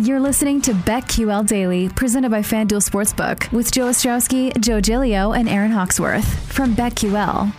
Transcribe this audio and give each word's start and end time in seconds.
You're 0.00 0.20
listening 0.20 0.60
to 0.60 0.74
BetQL 0.74 1.44
Daily, 1.48 1.88
presented 1.88 2.30
by 2.30 2.38
FanDuel 2.38 2.88
Sportsbook, 2.88 3.50
with 3.50 3.72
Joe 3.72 3.86
Ostrowski, 3.86 4.56
Joe 4.60 4.80
Gilio, 4.80 5.36
and 5.36 5.48
Erin 5.48 5.72
Hawksworth 5.72 6.24
from 6.52 6.76
BetQL. 6.76 7.52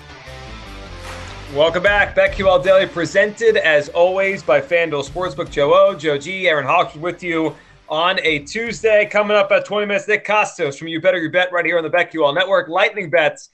Welcome 1.54 1.84
back. 1.84 2.16
BetQL 2.16 2.64
Daily, 2.64 2.86
presented 2.86 3.58
as 3.58 3.90
always 3.90 4.42
by 4.42 4.62
FanDuel 4.62 5.06
Sportsbook. 5.06 5.52
Joe 5.52 5.73
O, 5.73 5.95
Joe 5.95 6.17
G, 6.17 6.48
Erin 6.48 6.66
Hawksworth 6.66 7.02
with 7.02 7.22
you 7.22 7.58
on 7.90 8.22
a 8.23 8.40
Tuesday. 8.40 9.06
Coming 9.06 9.36
up 9.36 9.52
at 9.52 9.66
20 9.66 9.88
minutes, 9.88 10.08
Nick 10.08 10.26
Kostos 10.26 10.80
from 10.80 10.88
You 10.88 11.02
Better 11.02 11.17
You 11.17 11.30
Bet 11.30 11.52
right 11.52 11.66
here 11.66 11.78
on 11.78 11.84
the 11.84 11.90
BetQL 11.90 12.34
Network. 12.34 12.70
Lightning 12.70 13.10
bets 13.10 13.50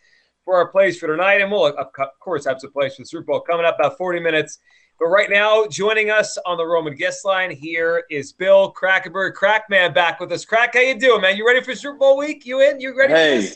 for 0.45 0.55
our 0.55 0.67
plays 0.67 0.97
for 0.97 1.07
tonight. 1.07 1.41
And 1.41 1.51
we'll, 1.51 1.65
of 1.65 1.88
course, 2.19 2.45
have 2.45 2.61
some 2.61 2.71
plays 2.71 2.95
for 2.95 3.01
the 3.01 3.07
Super 3.07 3.25
Bowl 3.25 3.41
coming 3.41 3.65
up 3.65 3.77
about 3.77 3.97
40 3.97 4.21
minutes. 4.21 4.59
But 4.97 5.07
right 5.07 5.29
now, 5.29 5.65
joining 5.65 6.09
us 6.09 6.38
on 6.45 6.57
the 6.57 6.65
Roman 6.65 6.95
guest 6.95 7.25
line 7.25 7.51
here 7.51 8.05
is 8.09 8.31
Bill 8.31 8.71
Krackomberg, 8.71 9.33
Crackman, 9.33 9.93
back 9.93 10.21
with 10.21 10.31
us. 10.31 10.45
Crack, 10.45 10.75
how 10.75 10.79
you 10.79 10.97
doing, 10.97 11.19
man? 11.19 11.35
You 11.35 11.45
ready 11.45 11.61
for 11.61 11.75
Super 11.75 11.97
Bowl 11.97 12.17
week? 12.17 12.45
You 12.45 12.61
in? 12.61 12.79
You 12.79 12.97
ready? 12.97 13.13
Hey, 13.13 13.49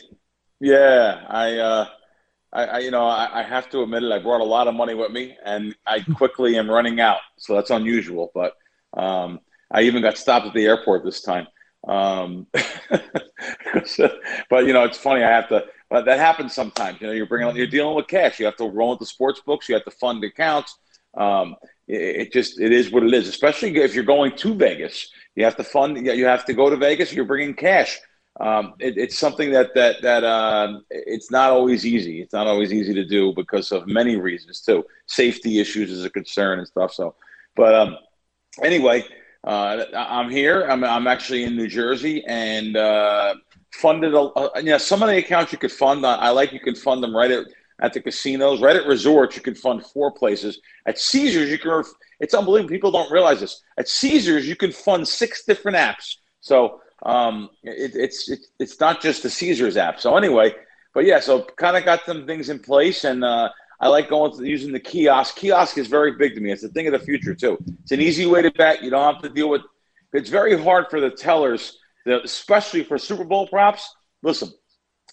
yeah, 0.60 1.24
I, 1.28 1.56
uh, 1.56 1.86
I, 2.52 2.64
I, 2.64 2.78
you 2.80 2.90
know, 2.90 3.06
I, 3.06 3.40
I, 3.40 3.42
have 3.42 3.70
to 3.70 3.82
admit 3.82 4.02
it. 4.02 4.12
I 4.12 4.18
brought 4.18 4.42
a 4.42 4.44
lot 4.44 4.68
of 4.68 4.74
money 4.74 4.92
with 4.92 5.12
me, 5.12 5.34
and 5.42 5.74
I 5.86 6.00
quickly 6.00 6.58
am 6.58 6.70
running 6.70 7.00
out, 7.00 7.20
so 7.38 7.54
that's 7.54 7.70
unusual. 7.70 8.30
But 8.34 8.52
um, 8.94 9.40
I 9.70 9.82
even 9.82 10.02
got 10.02 10.18
stopped 10.18 10.46
at 10.46 10.52
the 10.52 10.66
airport 10.66 11.04
this 11.04 11.22
time. 11.22 11.46
Um, 11.88 12.48
but 12.52 14.66
you 14.66 14.74
know, 14.74 14.84
it's 14.84 14.98
funny. 14.98 15.22
I 15.22 15.30
have 15.30 15.48
to. 15.48 15.64
That 15.90 16.18
happens 16.18 16.54
sometimes. 16.54 17.00
You 17.00 17.08
know, 17.08 17.12
you're 17.12 17.26
bringing, 17.26 17.56
you're 17.56 17.66
dealing 17.66 17.96
with 17.96 18.06
cash. 18.06 18.38
You 18.38 18.46
have 18.46 18.56
to 18.56 18.68
roll 18.68 18.90
with 18.90 19.00
the 19.00 19.06
sports 19.06 19.40
books. 19.40 19.68
You 19.68 19.74
have 19.74 19.84
to 19.84 19.90
fund 19.90 20.22
accounts 20.24 20.76
um, 21.16 21.56
it, 21.88 22.00
it, 22.00 22.32
just 22.32 22.60
it 22.60 22.72
is 22.72 22.90
what 22.90 23.02
it 23.02 23.12
is. 23.12 23.28
Especially 23.28 23.76
if 23.76 23.94
you're 23.94 24.04
going 24.04 24.36
to 24.36 24.54
Vegas, 24.54 25.10
you 25.34 25.44
have 25.44 25.56
to 25.56 25.64
fund. 25.64 26.04
You 26.06 26.26
have 26.26 26.44
to 26.46 26.54
go 26.54 26.70
to 26.70 26.76
Vegas. 26.76 27.12
You're 27.12 27.24
bringing 27.24 27.54
cash. 27.54 27.98
Um, 28.38 28.74
it, 28.78 28.96
it's 28.96 29.18
something 29.18 29.50
that 29.52 29.74
that 29.74 30.02
that 30.02 30.24
uh, 30.24 30.80
it's 30.90 31.30
not 31.30 31.50
always 31.50 31.84
easy. 31.84 32.22
It's 32.22 32.32
not 32.32 32.46
always 32.46 32.72
easy 32.72 32.94
to 32.94 33.04
do 33.04 33.32
because 33.34 33.72
of 33.72 33.86
many 33.86 34.16
reasons 34.16 34.60
too. 34.60 34.84
Safety 35.06 35.58
issues 35.58 35.90
is 35.90 36.04
a 36.04 36.10
concern 36.10 36.58
and 36.58 36.68
stuff. 36.68 36.92
So, 36.92 37.16
but 37.56 37.74
um, 37.74 37.96
anyway, 38.62 39.04
uh, 39.44 39.84
I'm 39.94 40.30
here. 40.30 40.62
I'm 40.70 40.84
I'm 40.84 41.06
actually 41.06 41.44
in 41.44 41.56
New 41.56 41.68
Jersey 41.68 42.24
and 42.26 42.76
uh, 42.76 43.34
funded. 43.72 44.14
A, 44.14 44.18
a, 44.18 44.50
you 44.56 44.70
know, 44.70 44.78
some 44.78 45.02
of 45.02 45.08
the 45.08 45.18
accounts 45.18 45.52
you 45.52 45.58
could 45.58 45.72
fund. 45.72 46.04
On 46.04 46.18
I 46.20 46.30
like 46.30 46.52
you 46.52 46.60
can 46.60 46.74
fund 46.74 47.02
them 47.02 47.14
right 47.14 47.30
at 47.30 47.46
at 47.80 47.92
the 47.92 48.00
casinos. 48.00 48.60
Right 48.60 48.76
at 48.76 48.86
resorts, 48.86 49.36
you 49.36 49.42
can 49.42 49.54
fund 49.54 49.84
four 49.84 50.10
places. 50.10 50.60
At 50.86 50.98
Caesars, 50.98 51.50
you 51.50 51.58
can. 51.58 51.82
It's 52.20 52.34
unbelievable. 52.34 52.70
People 52.70 52.90
don't 52.90 53.10
realize 53.10 53.40
this. 53.40 53.62
At 53.78 53.88
Caesars, 53.88 54.46
you 54.48 54.56
can 54.56 54.72
fund 54.72 55.06
six 55.06 55.44
different 55.44 55.76
apps. 55.76 56.16
So 56.40 56.80
um, 57.04 57.50
it, 57.62 57.92
it's 57.94 58.28
it, 58.28 58.40
it's 58.58 58.78
not 58.80 59.00
just 59.00 59.22
the 59.22 59.30
Caesars 59.30 59.76
app. 59.76 60.00
So 60.00 60.16
anyway, 60.16 60.54
but 60.94 61.04
yeah, 61.04 61.20
so 61.20 61.42
kind 61.56 61.76
of 61.76 61.84
got 61.84 62.04
some 62.04 62.26
things 62.26 62.48
in 62.48 62.58
place, 62.58 63.04
and 63.04 63.24
uh, 63.24 63.50
I 63.80 63.88
like 63.88 64.10
going 64.10 64.36
to 64.36 64.44
using 64.44 64.72
the 64.72 64.80
kiosk. 64.80 65.36
Kiosk 65.36 65.78
is 65.78 65.86
very 65.86 66.12
big 66.12 66.34
to 66.34 66.40
me. 66.40 66.52
It's 66.52 66.62
a 66.62 66.68
thing 66.68 66.86
of 66.86 66.92
the 66.92 66.98
future 66.98 67.34
too. 67.34 67.58
It's 67.82 67.92
an 67.92 68.00
easy 68.00 68.26
way 68.26 68.42
to 68.42 68.50
bet. 68.50 68.82
You 68.82 68.90
don't 68.90 69.14
have 69.14 69.22
to 69.22 69.28
deal 69.28 69.48
with. 69.48 69.62
It's 70.12 70.28
very 70.28 70.60
hard 70.60 70.86
for 70.90 71.00
the 71.00 71.10
tellers, 71.10 71.78
especially 72.10 72.84
for 72.84 72.98
Super 72.98 73.24
Bowl 73.24 73.46
props. 73.46 73.94
Listen, 74.22 74.52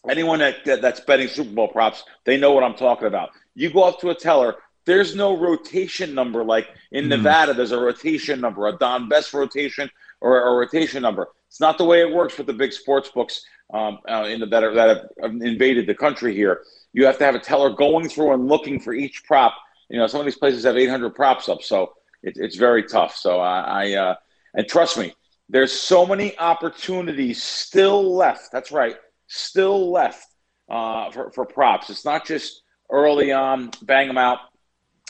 anyone 0.10 0.40
that, 0.40 0.66
that, 0.66 0.82
that's 0.82 1.00
betting 1.02 1.28
Super 1.28 1.52
Bowl 1.52 1.68
props, 1.68 2.04
they 2.26 2.38
know 2.38 2.52
what 2.52 2.64
I'm 2.64 2.76
talking 2.76 3.08
about. 3.08 3.30
You 3.56 3.72
go 3.72 3.84
up 3.84 4.00
to 4.02 4.10
a 4.10 4.16
teller, 4.16 4.56
there's 4.86 5.16
no 5.16 5.38
rotation 5.38 6.16
number 6.16 6.44
like 6.44 6.70
in 6.92 7.06
mm. 7.06 7.10
Nevada. 7.10 7.54
There's 7.54 7.74
a 7.74 7.80
rotation 7.80 8.40
number, 8.40 8.68
a 8.68 8.78
Don 8.78 9.10
Best 9.10 9.34
rotation 9.34 9.90
or 10.22 10.42
a 10.48 10.58
rotation 10.58 11.02
number. 11.02 11.28
It's 11.50 11.60
not 11.60 11.78
the 11.78 11.86
way 11.86 12.02
it 12.02 12.12
works 12.12 12.38
with 12.38 12.48
the 12.48 12.54
big 12.54 12.74
sports 12.74 13.10
books 13.10 13.46
um, 13.74 14.00
uh, 14.10 14.28
in 14.30 14.40
the 14.40 14.46
that, 14.48 14.74
that 14.74 15.10
have 15.22 15.32
invaded 15.42 15.88
the 15.88 15.94
country 15.94 16.34
here. 16.34 16.64
You 16.94 17.06
have 17.06 17.18
to 17.18 17.26
have 17.26 17.36
a 17.36 17.40
teller 17.40 17.70
going 17.70 18.10
through 18.10 18.34
and 18.34 18.48
looking 18.48 18.80
for 18.80 18.94
each 18.94 19.24
prop. 19.26 19.54
You 19.90 20.00
know, 20.00 20.08
some 20.08 20.22
of 20.22 20.26
these 20.26 20.38
places 20.38 20.64
have 20.64 20.78
800 20.78 21.14
props 21.14 21.50
up, 21.50 21.62
so 21.62 21.94
it, 22.24 22.38
it's 22.38 22.56
very 22.56 22.84
tough. 22.84 23.16
So 23.16 23.40
I, 23.40 23.60
I 23.60 23.94
uh, 23.94 24.16
and 24.54 24.68
trust 24.68 24.98
me, 24.98 25.14
there's 25.50 25.72
so 25.72 26.06
many 26.06 26.38
opportunities 26.40 27.42
still 27.42 28.16
left. 28.16 28.52
That's 28.52 28.72
right 28.72 28.98
still 29.28 29.92
left 29.92 30.28
uh, 30.70 31.12
for, 31.12 31.32
for 31.32 31.46
props. 31.46 31.90
It's 31.90 32.06
not 32.06 32.26
just 32.26 32.64
early 32.90 33.32
on, 33.32 33.72
bang 33.84 34.08
them 34.08 34.18
out. 34.18 34.40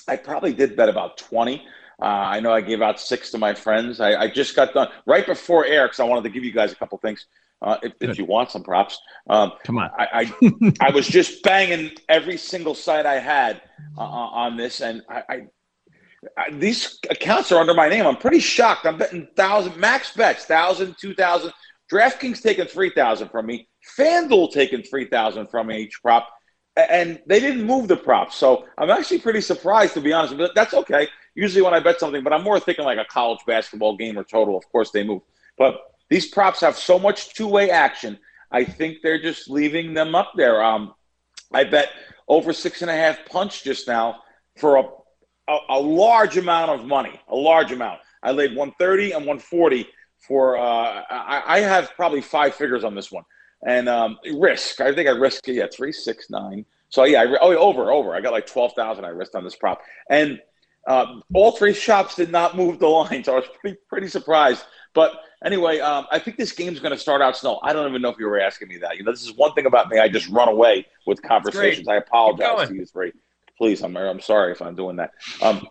I 0.07 0.15
probably 0.15 0.53
did 0.53 0.75
bet 0.75 0.89
about 0.89 1.17
20. 1.17 1.65
Uh, 1.99 2.05
I 2.05 2.39
know 2.39 2.51
I 2.51 2.61
gave 2.61 2.81
out 2.81 2.99
six 2.99 3.31
to 3.31 3.37
my 3.37 3.53
friends. 3.53 3.99
I, 3.99 4.15
I 4.15 4.27
just 4.27 4.55
got 4.55 4.73
done 4.73 4.89
right 5.05 5.25
before 5.25 5.65
air 5.65 5.87
because 5.87 5.99
I 5.99 6.03
wanted 6.03 6.23
to 6.23 6.29
give 6.29 6.43
you 6.43 6.51
guys 6.51 6.71
a 6.71 6.75
couple 6.75 6.97
things. 6.99 7.25
Uh, 7.59 7.75
if, 7.81 7.93
if, 8.01 8.19
you 8.19 8.25
want 8.25 8.51
some 8.51 8.61
props, 8.61 8.99
um, 9.31 9.51
come 9.63 9.79
on. 9.79 9.89
I, 9.97 10.31
I, 10.41 10.71
I 10.79 10.91
was 10.91 11.07
just 11.07 11.41
banging 11.41 11.89
every 12.07 12.37
single 12.37 12.75
site 12.75 13.07
I 13.07 13.17
had 13.17 13.63
uh, 13.97 14.01
on 14.01 14.57
this, 14.57 14.79
and 14.79 15.01
I, 15.09 15.23
I, 15.27 15.33
I, 15.33 15.47
these 16.53 16.99
accounts 17.09 17.51
are 17.51 17.59
under 17.59 17.73
my 17.73 17.89
name. 17.89 18.05
I'm 18.05 18.17
pretty 18.17 18.39
shocked. 18.39 18.85
I'm 18.85 18.97
betting 18.97 19.27
thousand 19.35 19.77
max 19.77 20.13
bets, 20.13 20.45
thousand, 20.45 20.95
two 20.99 21.13
thousand. 21.13 21.53
DraftKings 21.91 22.41
taking 22.41 22.65
three 22.65 22.89
thousand 22.89 23.29
from 23.29 23.45
me. 23.45 23.67
FanDuel 23.97 24.51
taking 24.51 24.83
3000 24.83 25.47
from 25.47 25.67
me 25.67 25.83
each 25.83 26.01
prop, 26.01 26.27
and 26.75 27.21
they 27.25 27.39
didn't 27.39 27.63
move 27.63 27.87
the 27.87 27.95
props. 27.95 28.35
So 28.35 28.65
I'm 28.77 28.89
actually 28.89 29.19
pretty 29.19 29.41
surprised, 29.41 29.93
to 29.93 30.01
be 30.01 30.13
honest. 30.13 30.37
But 30.37 30.55
that's 30.55 30.73
okay. 30.73 31.07
Usually 31.35 31.61
when 31.61 31.73
I 31.73 31.79
bet 31.79 31.99
something, 31.99 32.23
but 32.23 32.33
I'm 32.33 32.43
more 32.43 32.59
thinking 32.59 32.85
like 32.85 32.97
a 32.97 33.05
college 33.05 33.39
basketball 33.45 33.95
game 33.95 34.17
or 34.17 34.23
total. 34.23 34.57
Of 34.57 34.67
course, 34.71 34.91
they 34.91 35.03
move. 35.03 35.21
But 35.57 35.79
these 36.09 36.27
props 36.27 36.61
have 36.61 36.77
so 36.77 36.99
much 36.99 37.33
two 37.33 37.47
way 37.47 37.69
action. 37.69 38.17
I 38.51 38.63
think 38.63 38.97
they're 39.01 39.21
just 39.21 39.49
leaving 39.49 39.93
them 39.93 40.15
up 40.15 40.31
there. 40.35 40.63
Um, 40.63 40.93
I 41.53 41.63
bet 41.63 41.89
over 42.27 42.53
six 42.53 42.81
and 42.81 42.91
a 42.91 42.95
half 42.95 43.25
punch 43.25 43.63
just 43.63 43.87
now 43.87 44.21
for 44.57 44.77
a, 44.77 44.83
a, 45.47 45.57
a 45.69 45.79
large 45.79 46.37
amount 46.37 46.71
of 46.71 46.85
money. 46.85 47.19
A 47.29 47.35
large 47.35 47.71
amount. 47.71 47.99
I 48.23 48.31
laid 48.31 48.55
130 48.55 49.11
and 49.11 49.25
140 49.25 49.87
for. 50.19 50.57
Uh, 50.57 51.03
I, 51.09 51.43
I 51.45 51.59
have 51.59 51.91
probably 51.95 52.21
five 52.21 52.55
figures 52.55 52.83
on 52.83 52.95
this 52.95 53.11
one 53.11 53.23
and 53.65 53.89
um, 53.89 54.19
risk. 54.35 54.81
I 54.81 54.93
think 54.93 55.07
I 55.07 55.11
risked 55.11 55.47
yeah 55.47 55.67
three 55.71 55.91
six 55.91 56.29
nine. 56.29 56.65
So 56.89 57.03
yeah, 57.03 57.23
I, 57.23 57.37
oh 57.41 57.55
over 57.55 57.91
over. 57.91 58.15
I 58.15 58.21
got 58.21 58.33
like 58.33 58.47
twelve 58.47 58.73
thousand. 58.73 59.05
I 59.05 59.09
risked 59.09 59.35
on 59.35 59.43
this 59.43 59.55
prop, 59.55 59.81
and 60.09 60.39
uh, 60.87 61.19
all 61.33 61.51
three 61.51 61.73
shops 61.73 62.15
did 62.15 62.31
not 62.31 62.55
move 62.55 62.79
the 62.79 62.87
line. 62.87 63.23
So 63.23 63.33
I 63.33 63.35
was 63.37 63.45
pretty 63.59 63.77
pretty 63.89 64.07
surprised. 64.07 64.63
But 64.93 65.13
anyway, 65.43 65.79
um, 65.79 66.07
I 66.11 66.19
think 66.19 66.37
this 66.37 66.51
game's 66.51 66.79
going 66.79 66.93
to 66.93 66.97
start 66.97 67.21
out 67.21 67.37
slow. 67.37 67.59
I 67.61 67.73
don't 67.73 67.87
even 67.87 68.01
know 68.01 68.09
if 68.09 68.17
you 68.17 68.25
were 68.25 68.39
asking 68.39 68.69
me 68.69 68.77
that. 68.79 68.97
You 68.97 69.03
know, 69.03 69.11
this 69.11 69.23
is 69.23 69.35
one 69.35 69.53
thing 69.53 69.65
about 69.65 69.89
me. 69.89 69.99
I 69.99 70.07
just 70.07 70.27
run 70.29 70.47
away 70.47 70.87
with 71.05 71.21
conversations. 71.21 71.87
I 71.87 71.95
apologize 71.95 72.69
to 72.69 72.75
you 72.75 72.85
three. 72.85 73.11
Please, 73.57 73.81
I'm 73.81 73.95
I'm 73.97 74.21
sorry 74.21 74.51
if 74.51 74.61
I'm 74.61 74.75
doing 74.75 74.97
that. 74.97 75.11
Um, 75.41 75.67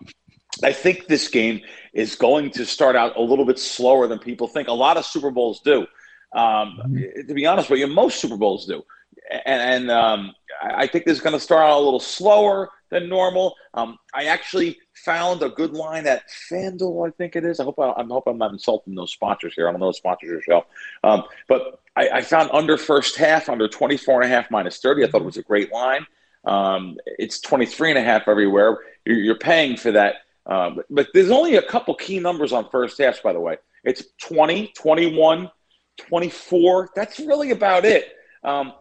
I 0.63 0.73
think 0.73 1.07
this 1.07 1.29
game 1.29 1.61
is 1.93 2.15
going 2.15 2.51
to 2.53 2.65
start 2.65 2.97
out 2.97 3.17
a 3.17 3.21
little 3.21 3.45
bit 3.45 3.59
slower 3.59 4.07
than 4.07 4.19
people 4.19 4.49
think. 4.49 4.69
A 4.69 4.73
lot 4.73 4.97
of 4.97 5.05
Super 5.05 5.31
Bowls 5.31 5.61
do. 5.61 5.87
Um, 6.33 6.81
mm-hmm. 6.87 7.29
To 7.29 7.35
be 7.35 7.47
honest 7.47 7.71
with 7.71 7.81
you, 7.81 7.87
most 7.87 8.21
Super 8.21 8.37
Bowls 8.37 8.67
do. 8.67 8.83
And, 9.31 9.85
and 9.85 9.91
um, 9.91 10.35
I 10.63 10.87
think 10.87 11.05
this 11.05 11.19
is 11.19 11.23
going 11.23 11.35
to 11.35 11.41
start 11.41 11.63
out 11.63 11.79
a 11.79 11.85
little 11.85 12.01
slower 12.01 12.71
than 12.91 13.09
normal. 13.09 13.55
Um, 13.75 13.99
I 14.15 14.27
actually 14.27 14.79
found 14.95 15.43
a 15.43 15.49
good 15.49 15.73
line 15.73 16.07
at 16.07 16.23
FanDuel, 16.51 17.09
I 17.09 17.11
think 17.11 17.37
it 17.37 17.45
is. 17.45 17.61
I 17.61 17.65
hope 17.65 17.79
I, 17.79 17.91
I 17.91 18.05
hope 18.05 18.25
I'm 18.27 18.39
not 18.39 18.53
insulting 18.53 18.95
those 18.95 19.13
sponsors 19.13 19.55
here. 19.55 19.69
I 19.69 19.73
don't 19.73 19.81
know 19.81 19.89
the 19.89 19.95
sponsors 19.95 20.31
your 20.31 20.43
show. 20.43 20.67
Um, 21.03 21.25
but 21.49 21.81
I, 21.97 22.09
I, 22.09 22.23
found 22.23 22.51
under 22.53 22.77
first 22.77 23.17
half, 23.17 23.49
under 23.49 23.69
24 23.69 24.23
and 24.23 24.33
a 24.33 24.35
half 24.35 24.51
minus 24.51 24.79
30. 24.79 25.05
I 25.05 25.09
thought 25.09 25.23
it 25.23 25.25
was 25.25 25.37
a 25.37 25.43
great 25.43 25.73
line. 25.73 26.07
Um, 26.47 26.97
it's 27.19 27.41
23 27.41 27.91
and 27.91 27.99
a 27.99 28.03
half 28.03 28.29
everywhere. 28.29 28.79
You're, 29.05 29.19
you're 29.19 29.39
paying 29.39 29.77
for 29.77 29.93
that. 29.93 30.17
Um, 30.47 30.81
but 30.89 31.09
there's 31.13 31.31
only 31.31 31.57
a 31.57 31.63
couple 31.63 31.95
key 31.95 32.21
numbers 32.21 32.53
on 32.53 32.71
first 32.71 32.99
half, 32.99 33.23
by 33.23 33.33
the 33.33 33.41
way. 33.41 33.57
It's 33.85 34.05
20, 34.23 34.69
21, 34.69 35.51
24. 35.97 36.91
That's 36.95 37.19
really 37.19 37.51
about 37.51 37.85
it. 37.85 38.13
Um, 38.45 38.73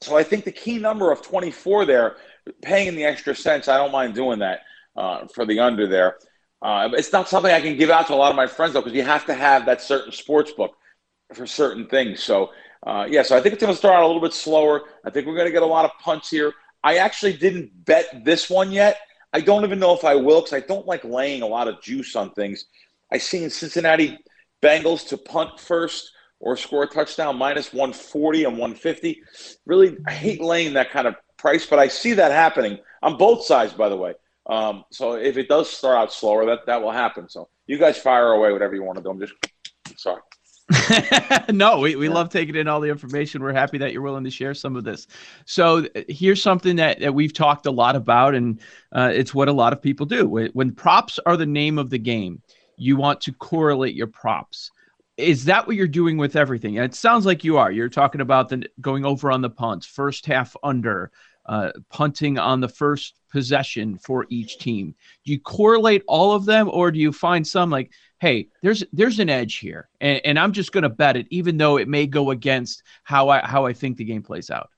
so 0.00 0.16
I 0.16 0.22
think 0.22 0.44
the 0.44 0.52
key 0.52 0.78
number 0.78 1.12
of 1.12 1.22
24 1.22 1.84
there, 1.84 2.16
paying 2.62 2.88
in 2.88 2.96
the 2.96 3.04
extra 3.04 3.34
cents, 3.36 3.68
I 3.68 3.76
don't 3.76 3.92
mind 3.92 4.14
doing 4.14 4.40
that 4.40 4.62
uh, 4.96 5.26
for 5.28 5.44
the 5.44 5.60
under 5.60 5.86
there. 5.86 6.18
Uh, 6.60 6.88
it's 6.92 7.12
not 7.12 7.28
something 7.28 7.52
I 7.52 7.60
can 7.60 7.76
give 7.76 7.90
out 7.90 8.06
to 8.06 8.14
a 8.14 8.16
lot 8.16 8.30
of 8.30 8.36
my 8.36 8.46
friends 8.46 8.72
though, 8.72 8.80
because 8.80 8.96
you 8.96 9.02
have 9.02 9.26
to 9.26 9.34
have 9.34 9.66
that 9.66 9.82
certain 9.82 10.12
sports 10.12 10.52
book 10.52 10.76
for 11.34 11.46
certain 11.46 11.86
things. 11.86 12.22
So 12.22 12.52
uh, 12.86 13.06
yeah, 13.08 13.22
so 13.22 13.36
I 13.36 13.40
think 13.40 13.54
it's 13.54 13.62
going 13.62 13.72
to 13.72 13.78
start 13.78 13.96
out 13.96 14.02
a 14.02 14.06
little 14.06 14.22
bit 14.22 14.32
slower. 14.32 14.82
I 15.04 15.10
think 15.10 15.26
we're 15.26 15.36
going 15.36 15.46
to 15.46 15.52
get 15.52 15.62
a 15.62 15.66
lot 15.66 15.84
of 15.84 15.92
punts 16.00 16.30
here. 16.30 16.52
I 16.84 16.96
actually 16.96 17.34
didn't 17.34 17.84
bet 17.84 18.24
this 18.24 18.50
one 18.50 18.72
yet. 18.72 18.98
I 19.32 19.40
don't 19.40 19.64
even 19.64 19.78
know 19.78 19.94
if 19.94 20.04
I 20.04 20.14
will 20.14 20.40
because 20.40 20.52
I 20.52 20.60
don't 20.60 20.86
like 20.86 21.04
laying 21.04 21.42
a 21.42 21.46
lot 21.46 21.68
of 21.68 21.80
juice 21.80 22.16
on 22.16 22.32
things. 22.32 22.66
I 23.10 23.18
seen 23.18 23.50
Cincinnati 23.50 24.18
Bengals 24.62 25.08
to 25.08 25.16
punt 25.16 25.58
first 25.58 26.10
or 26.40 26.56
score 26.56 26.82
a 26.82 26.86
touchdown 26.86 27.36
minus 27.36 27.72
140 27.72 28.44
and 28.44 28.52
150. 28.54 29.22
Really, 29.64 29.96
I 30.06 30.12
hate 30.12 30.40
laying 30.40 30.74
that 30.74 30.90
kind 30.90 31.06
of 31.06 31.14
price, 31.36 31.66
but 31.66 31.78
I 31.78 31.88
see 31.88 32.14
that 32.14 32.32
happening 32.32 32.78
on 33.02 33.16
both 33.16 33.44
sides, 33.44 33.72
by 33.72 33.88
the 33.88 33.96
way. 33.96 34.14
Um, 34.46 34.84
so 34.90 35.14
if 35.14 35.36
it 35.36 35.48
does 35.48 35.70
start 35.70 35.96
out 35.96 36.12
slower, 36.12 36.44
that 36.46 36.66
that 36.66 36.82
will 36.82 36.90
happen. 36.90 37.28
So 37.28 37.48
you 37.66 37.78
guys 37.78 37.96
fire 37.96 38.32
away 38.32 38.52
whatever 38.52 38.74
you 38.74 38.82
want 38.82 38.98
to 38.98 39.02
do. 39.02 39.10
I'm 39.10 39.20
just 39.20 39.34
sorry. 39.96 40.20
no, 41.50 41.80
we, 41.80 41.96
we 41.96 42.08
yeah. 42.08 42.14
love 42.14 42.28
taking 42.28 42.56
in 42.56 42.68
all 42.68 42.80
the 42.80 42.88
information. 42.88 43.42
We're 43.42 43.52
happy 43.52 43.78
that 43.78 43.92
you're 43.92 44.02
willing 44.02 44.24
to 44.24 44.30
share 44.30 44.54
some 44.54 44.76
of 44.76 44.84
this. 44.84 45.06
So 45.44 45.86
here's 46.08 46.42
something 46.42 46.76
that, 46.76 47.00
that 47.00 47.14
we've 47.14 47.32
talked 47.32 47.66
a 47.66 47.70
lot 47.70 47.96
about, 47.96 48.34
and 48.34 48.60
uh, 48.92 49.10
it's 49.12 49.34
what 49.34 49.48
a 49.48 49.52
lot 49.52 49.72
of 49.72 49.82
people 49.82 50.06
do. 50.06 50.26
When 50.26 50.72
props 50.72 51.18
are 51.26 51.36
the 51.36 51.46
name 51.46 51.78
of 51.78 51.90
the 51.90 51.98
game, 51.98 52.42
you 52.76 52.96
want 52.96 53.20
to 53.22 53.32
correlate 53.32 53.94
your 53.94 54.06
props. 54.06 54.70
Is 55.16 55.44
that 55.44 55.66
what 55.66 55.76
you're 55.76 55.86
doing 55.86 56.16
with 56.16 56.36
everything? 56.36 56.78
And 56.78 56.84
it 56.84 56.94
sounds 56.94 57.26
like 57.26 57.44
you 57.44 57.58
are. 57.58 57.70
You're 57.70 57.88
talking 57.88 58.20
about 58.20 58.48
the 58.48 58.64
going 58.80 59.04
over 59.04 59.30
on 59.30 59.42
the 59.42 59.50
punts, 59.50 59.86
first 59.86 60.26
half 60.26 60.56
under, 60.62 61.10
uh, 61.46 61.72
punting 61.90 62.38
on 62.38 62.60
the 62.60 62.68
first 62.68 63.14
possession 63.30 63.98
for 63.98 64.26
each 64.28 64.58
team. 64.58 64.94
Do 65.24 65.32
you 65.32 65.40
correlate 65.40 66.02
all 66.06 66.32
of 66.32 66.44
them, 66.44 66.70
or 66.72 66.90
do 66.90 66.98
you 66.98 67.12
find 67.12 67.46
some 67.46 67.70
like, 67.70 67.90
hey, 68.20 68.48
there's 68.62 68.84
there's 68.92 69.18
an 69.18 69.30
edge 69.30 69.56
here, 69.56 69.88
and, 70.00 70.20
and 70.24 70.38
I'm 70.38 70.52
just 70.52 70.72
going 70.72 70.82
to 70.82 70.88
bet 70.88 71.16
it, 71.16 71.26
even 71.30 71.56
though 71.56 71.78
it 71.78 71.88
may 71.88 72.06
go 72.06 72.30
against 72.30 72.82
how 73.04 73.28
I 73.28 73.40
how 73.40 73.66
I 73.66 73.72
think 73.72 73.96
the 73.96 74.04
game 74.04 74.22
plays 74.22 74.50
out? 74.50 74.70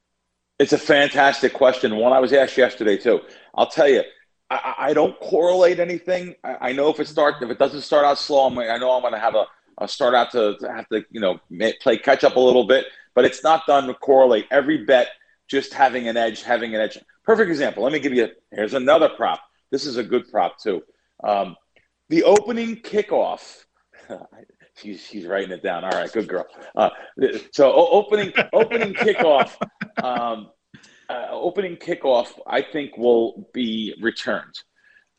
It's 0.59 0.73
a 0.73 0.79
fantastic 0.79 1.53
question. 1.53 1.97
One 1.97 2.13
I 2.13 2.21
was 2.21 2.33
asked 2.33 2.57
yesterday 2.57 2.97
too. 2.97 3.21
I'll 3.55 3.67
tell 3.67 3.89
you, 3.89 4.03
I, 4.51 4.75
I 4.79 4.95
don't 4.95 5.19
correlate 5.21 5.81
anything. 5.81 6.35
I, 6.45 6.69
I, 6.69 6.73
know 6.73 6.89
if 6.91 7.01
it 7.01 7.09
starts, 7.09 7.43
if 7.43 7.51
it 7.51 7.59
doesn't 7.59 7.81
start 7.81 8.05
out 8.05 8.19
slow, 8.19 8.47
I'm, 8.47 8.59
I 8.59 8.79
know 8.79 8.93
I'm 8.93 9.01
going 9.01 9.15
to 9.15 9.19
have 9.19 9.35
a, 9.35 9.47
a, 9.79 9.89
start 9.89 10.15
out 10.15 10.31
to, 10.33 10.57
to 10.59 10.73
have 10.73 10.89
to, 10.91 11.05
you 11.11 11.21
know, 11.21 11.41
play 11.81 11.99
catch 11.99 12.23
up 12.23 12.37
a 12.37 12.41
little 12.41 12.65
bit. 12.65 12.87
But 13.15 13.25
it's 13.25 13.43
not 13.43 13.67
done 13.67 13.87
to 13.89 13.95
correlate. 13.95 14.47
Every 14.51 14.85
bet 14.85 15.09
just 15.49 15.75
having 15.75 16.09
an 16.09 16.17
edge, 16.17 16.43
having 16.43 16.75
an 16.75 16.81
edge. 16.81 16.99
Perfect 17.25 17.51
example. 17.51 17.83
Let 17.83 17.93
me 17.93 18.01
give 18.01 18.15
you. 18.15 18.29
Here's 18.51 18.75
another 18.75 19.09
prop. 19.11 19.41
This 19.71 19.87
is 19.87 19.97
a 19.97 20.03
good 20.03 20.31
prop 20.31 20.59
too. 20.59 20.83
Um, 21.23 21.57
the 22.09 22.25
opening 22.25 22.77
kickoff. 22.77 23.65
she's 24.77 25.01
she's 25.01 25.27
writing 25.27 25.51
it 25.51 25.63
down. 25.63 25.85
All 25.85 25.91
right, 25.91 26.13
good 26.13 26.29
girl. 26.29 26.47
Uh, 26.75 26.91
so 27.53 27.73
opening 27.73 28.33
opening 28.53 28.95
kickoff. 28.95 29.53
Um, 30.03 30.51
uh, 31.09 31.27
opening 31.31 31.77
kickoff, 31.77 32.29
I 32.47 32.63
think 32.63 32.97
will 32.97 33.49
be 33.53 33.95
returned. 34.01 34.55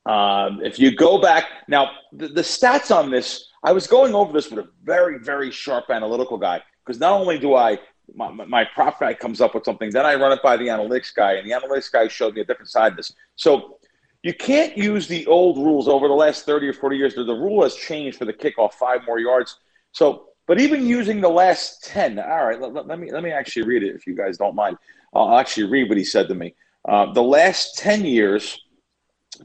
Um, 0.05 0.61
if 0.63 0.79
you 0.79 0.95
go 0.95 1.19
back 1.19 1.45
now, 1.67 1.91
the, 2.11 2.27
the 2.27 2.41
stats 2.41 2.95
on 2.95 3.09
this, 3.09 3.47
I 3.63 3.71
was 3.71 3.87
going 3.87 4.13
over 4.13 4.33
this 4.33 4.49
with 4.49 4.65
a 4.65 4.69
very 4.83 5.19
very 5.19 5.51
sharp 5.51 5.85
analytical 5.89 6.37
guy 6.37 6.61
because 6.85 6.99
not 6.99 7.19
only 7.19 7.39
do 7.39 7.55
I 7.55 7.79
my, 8.13 8.29
my 8.31 8.65
prop 8.65 8.99
guy 8.99 9.13
comes 9.13 9.41
up 9.41 9.55
with 9.55 9.63
something, 9.63 9.89
then 9.89 10.05
I 10.05 10.15
run 10.15 10.31
it 10.31 10.41
by 10.43 10.57
the 10.57 10.67
analytics 10.67 11.13
guy, 11.13 11.33
and 11.33 11.49
the 11.49 11.53
analytics 11.53 11.91
guy 11.91 12.07
showed 12.07 12.35
me 12.35 12.41
a 12.41 12.45
different 12.45 12.69
side 12.69 12.93
of 12.93 12.97
this. 12.97 13.13
So 13.35 13.77
you 14.23 14.33
can't 14.33 14.77
use 14.77 15.07
the 15.07 15.25
old 15.27 15.57
rules 15.57 15.87
over 15.87 16.07
the 16.07 16.13
last 16.13 16.45
30 16.45 16.67
or 16.67 16.73
40 16.73 16.97
years. 16.97 17.15
The 17.15 17.25
rule 17.25 17.63
has 17.63 17.75
changed 17.75 18.17
for 18.17 18.25
the 18.25 18.33
kickoff 18.33 18.73
five 18.73 19.01
more 19.05 19.19
yards. 19.19 19.59
So, 19.91 20.29
but 20.47 20.59
even 20.59 20.85
using 20.85 21.21
the 21.21 21.29
last 21.29 21.83
10, 21.83 22.19
all 22.19 22.45
right, 22.45 22.59
let, 22.59 22.87
let 22.87 22.99
me, 22.99 23.11
let 23.11 23.23
me 23.23 23.31
actually 23.31 23.63
read 23.63 23.83
it 23.83 23.95
if 23.95 24.07
you 24.07 24.15
guys 24.15 24.37
don't 24.37 24.55
mind. 24.55 24.77
I'll 25.13 25.37
actually 25.37 25.67
read 25.67 25.89
what 25.89 25.97
he 25.97 26.03
said 26.03 26.27
to 26.27 26.35
me. 26.35 26.55
Uh, 26.87 27.13
the 27.13 27.23
last 27.23 27.77
10 27.77 28.05
years, 28.05 28.59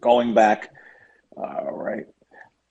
going 0.00 0.34
back, 0.34 0.72
all 1.36 1.72
right, 1.72 2.06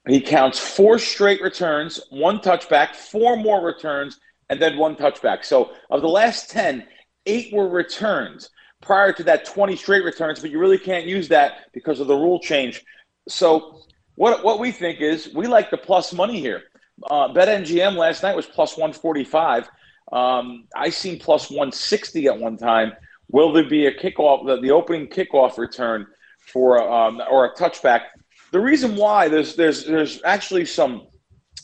he 0.07 0.21
counts 0.21 0.59
four 0.59 0.97
straight 0.97 1.41
returns, 1.41 2.00
one 2.09 2.39
touchback, 2.39 2.95
four 2.95 3.38
more 3.38 3.63
returns, 3.63 4.19
and 4.50 4.62
then 4.62 4.78
one 4.78 4.96
touchback. 4.96 5.46
So 5.46 5.72
of 5.90 6.01
the 6.01 6.10
last 6.10 6.50
10, 6.50 6.86
eight 7.25 7.54
were 7.54 7.69
returns. 7.69 8.50
Prior 8.81 9.12
to 9.13 9.24
that, 9.24 9.46
20 9.46 9.75
straight 9.75 10.04
returns, 10.04 10.40
but 10.40 10.51
you 10.51 10.60
really 10.60 10.78
can't 10.78 11.06
use 11.06 11.28
that 11.30 11.72
because 11.74 12.00
of 12.00 12.07
the 12.07 12.16
rule 12.16 12.40
change. 12.40 12.84
So 13.28 13.81
what, 14.16 14.44
what 14.44 14.60
we 14.60 14.72
think 14.72 15.01
is 15.01 15.30
we 15.34 15.48
like 15.48 15.69
the 15.69 15.78
plus 15.78 16.13
money 16.13 16.40
here. 16.40 16.63
Uh, 17.10 17.30
BetMGM 17.30 17.96
last 17.96 18.24
night 18.24 18.36
was 18.36 18.46
plus 18.46 18.78
145. 18.78 19.69
Um, 20.12 20.66
I 20.75 20.90
seen 20.90 21.19
plus 21.19 21.50
160 21.50 22.28
at 22.28 22.40
one 22.40 22.57
time. 22.57 22.94
Will 23.30 23.54
there 23.54 23.68
be 23.68 23.86
a 23.86 23.94
kickoff, 23.94 24.46
the, 24.46 24.60
the 24.60 24.72
opening 24.72 25.07
kickoff 25.07 25.57
return 25.57 26.07
for 26.40 26.81
um, 26.81 27.22
or 27.30 27.46
a 27.46 27.54
touchback? 27.54 28.06
The 28.51 28.60
reason 28.60 28.96
why 28.96 29.27
there's 29.27 29.56
there's 29.56 29.86
there's 29.86 30.22
actually 30.24 30.65
some 30.65 31.08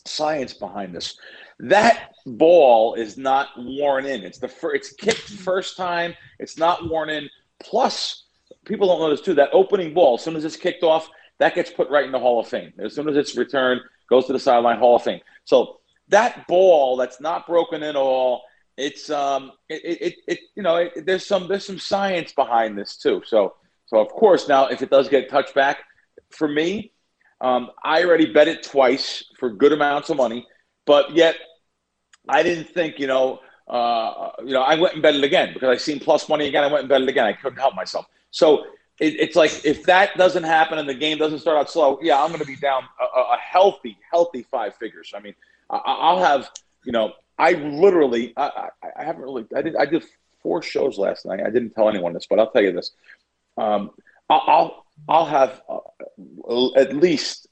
science 0.06 0.54
behind 0.54 0.96
this. 0.96 1.18
That 1.60 2.12
ball 2.26 2.96
is 2.96 3.18
not 3.18 3.50
worn 3.58 4.06
in. 4.06 4.24
It's 4.24 4.40
the 4.40 4.48
fir- 4.48 4.76
it's 4.76 4.94
kicked 4.94 5.30
first 5.30 5.78
time. 5.78 6.14
It's 6.40 6.58
not 6.58 6.90
worn 6.90 7.10
in. 7.10 7.30
Plus, 7.62 8.24
people 8.66 8.88
don't 8.88 9.00
know 9.00 9.10
this 9.10 9.22
too. 9.22 9.34
That 9.34 9.50
opening 9.54 9.94
ball, 9.94 10.16
as 10.16 10.24
soon 10.24 10.36
as 10.36 10.46
it's 10.46 10.58
kicked 10.58 10.84
off, 10.84 11.10
that 11.40 11.56
gets 11.56 11.70
put 11.70 11.90
right 11.90 12.06
in 12.06 12.12
the 12.12 12.20
Hall 12.20 12.40
of 12.40 12.48
Fame. 12.48 12.74
As 12.80 12.94
soon 12.94 13.10
as 13.10 13.16
it's 13.16 13.36
returned, 13.36 13.82
goes 14.10 14.26
to 14.28 14.34
the 14.34 14.40
sideline 14.40 14.80
Hall 14.80 14.96
of 14.96 15.04
Fame. 15.04 15.22
So 15.44 15.80
that 16.10 16.48
ball 16.48 16.98
that's 16.98 17.20
not 17.20 17.48
broken 17.48 17.84
in 17.84 17.96
all, 17.96 18.44
it's 18.78 19.10
um, 19.10 19.52
it, 19.70 19.82
it, 20.02 20.16
it 20.28 20.40
you 20.56 20.64
know, 20.64 20.76
it, 20.78 21.06
there's 21.06 21.26
some 21.26 21.48
there's 21.48 21.66
some 21.66 21.80
science 21.80 22.34
behind 22.34 22.78
this 22.78 22.98
too. 22.98 23.22
So 23.26 23.56
so 23.86 24.00
of 24.00 24.10
course 24.10 24.48
now 24.48 24.68
if 24.68 24.82
it 24.82 24.90
does 24.90 25.08
get 25.10 25.30
touched 25.30 25.56
back, 25.56 25.80
for 26.30 26.48
me, 26.48 26.92
um, 27.42 27.70
I 27.84 28.04
already 28.04 28.32
bet 28.32 28.48
it 28.48 28.64
twice 28.64 29.24
for 29.38 29.50
good 29.50 29.72
amounts 29.72 30.10
of 30.10 30.18
money. 30.18 30.46
But 30.86 31.16
yet, 31.16 31.36
I 32.28 32.44
didn't 32.44 32.70
think, 32.70 33.00
you 33.00 33.08
know, 33.08 33.40
uh, 33.68 34.32
you 34.40 34.54
know, 34.54 34.62
I 34.62 34.76
went 34.76 34.94
and 34.94 35.02
bet 35.02 35.16
it 35.16 35.24
again 35.24 35.54
because 35.54 35.70
I 35.70 35.78
seen 35.78 36.00
plus 36.00 36.30
money 36.30 36.48
again. 36.48 36.64
I 36.64 36.68
went 36.68 36.82
and 36.82 36.90
bet 36.90 37.02
it 37.02 37.10
again. 37.10 37.26
I 37.26 37.34
couldn't 37.34 37.58
help 37.58 37.76
myself. 37.76 38.06
So 38.32 38.66
it, 39.00 39.16
it's 39.20 39.36
like 39.36 39.66
if 39.66 39.84
that 39.84 40.16
doesn't 40.18 40.44
happen 40.44 40.78
and 40.78 40.88
the 40.88 40.94
game 40.94 41.18
doesn't 41.18 41.40
start 41.40 41.58
out 41.58 41.70
slow, 41.70 42.00
yeah, 42.02 42.22
I'm 42.22 42.30
going 42.30 42.42
to 42.42 42.46
be 42.46 42.56
down 42.56 42.84
a, 43.00 43.20
a, 43.20 43.38
healthy, 43.40 43.98
healthy 44.12 44.44
five 44.44 44.76
figures. 44.76 45.14
I 45.16 45.20
mean, 45.20 45.34
I, 45.70 46.14
will 46.14 46.24
have, 46.24 46.52
you 46.84 46.92
know, 46.92 47.14
I 47.38 47.54
literally, 47.54 48.34
I, 48.38 48.70
I, 48.98 49.04
haven't 49.04 49.24
really, 49.24 49.46
I 49.56 49.62
did, 49.62 49.76
I 49.76 49.86
did 49.86 50.06
four 50.42 50.62
shows 50.62 50.98
last 50.98 51.26
night. 51.26 51.40
I 51.40 51.50
didn't 51.50 51.72
tell 51.72 51.90
anyone 51.90 52.14
this, 52.14 52.28
but 52.30 52.40
I'll 52.40 52.52
tell 52.52 52.62
you 52.62 52.72
this. 52.72 52.92
Um, 53.58 53.92
I'll, 54.30 54.86
I'll 55.10 55.26
have 55.26 55.62
uh, 55.68 56.74
at 56.76 56.96
least 56.96 57.48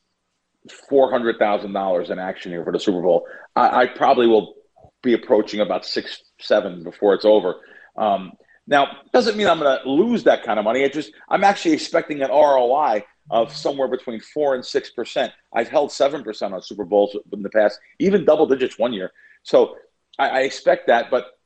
four 0.89 1.11
hundred 1.11 1.37
thousand 1.39 1.73
dollars 1.73 2.09
in 2.09 2.19
action 2.19 2.51
here 2.51 2.63
for 2.63 2.71
the 2.71 2.79
Super 2.79 3.01
Bowl. 3.01 3.27
I, 3.55 3.83
I, 3.83 3.87
probably 3.87 4.27
will 4.27 4.55
be 5.03 5.13
approaching 5.13 5.59
about 5.59 5.85
six, 5.85 6.23
seven 6.39 6.83
before 6.83 7.13
it's 7.13 7.25
over. 7.25 7.57
Um, 7.97 8.31
now, 8.65 8.87
doesn't 9.11 9.37
mean 9.37 9.47
I'm 9.47 9.59
going 9.59 9.77
to 9.83 9.89
lose 9.89 10.23
that 10.23 10.43
kind 10.43 10.57
of 10.57 10.65
money. 10.65 10.81
It 10.81 10.93
just 10.93 11.11
I'm 11.29 11.43
actually 11.43 11.73
expecting 11.73 12.21
an 12.21 12.29
ROI 12.29 13.03
of 13.29 13.55
somewhere 13.55 13.87
between 13.87 14.21
four 14.21 14.55
and 14.55 14.65
six 14.65 14.89
percent. 14.89 15.33
I've 15.53 15.69
held 15.69 15.91
seven 15.91 16.23
percent 16.23 16.53
on 16.53 16.61
Super 16.61 16.85
Bowls 16.85 17.15
in 17.31 17.43
the 17.43 17.49
past, 17.49 17.79
even 17.99 18.25
double 18.25 18.47
digits 18.47 18.79
one 18.79 18.93
year. 18.93 19.11
So 19.43 19.75
I, 20.17 20.29
I 20.29 20.39
expect 20.41 20.87
that, 20.87 21.11
but 21.11 21.37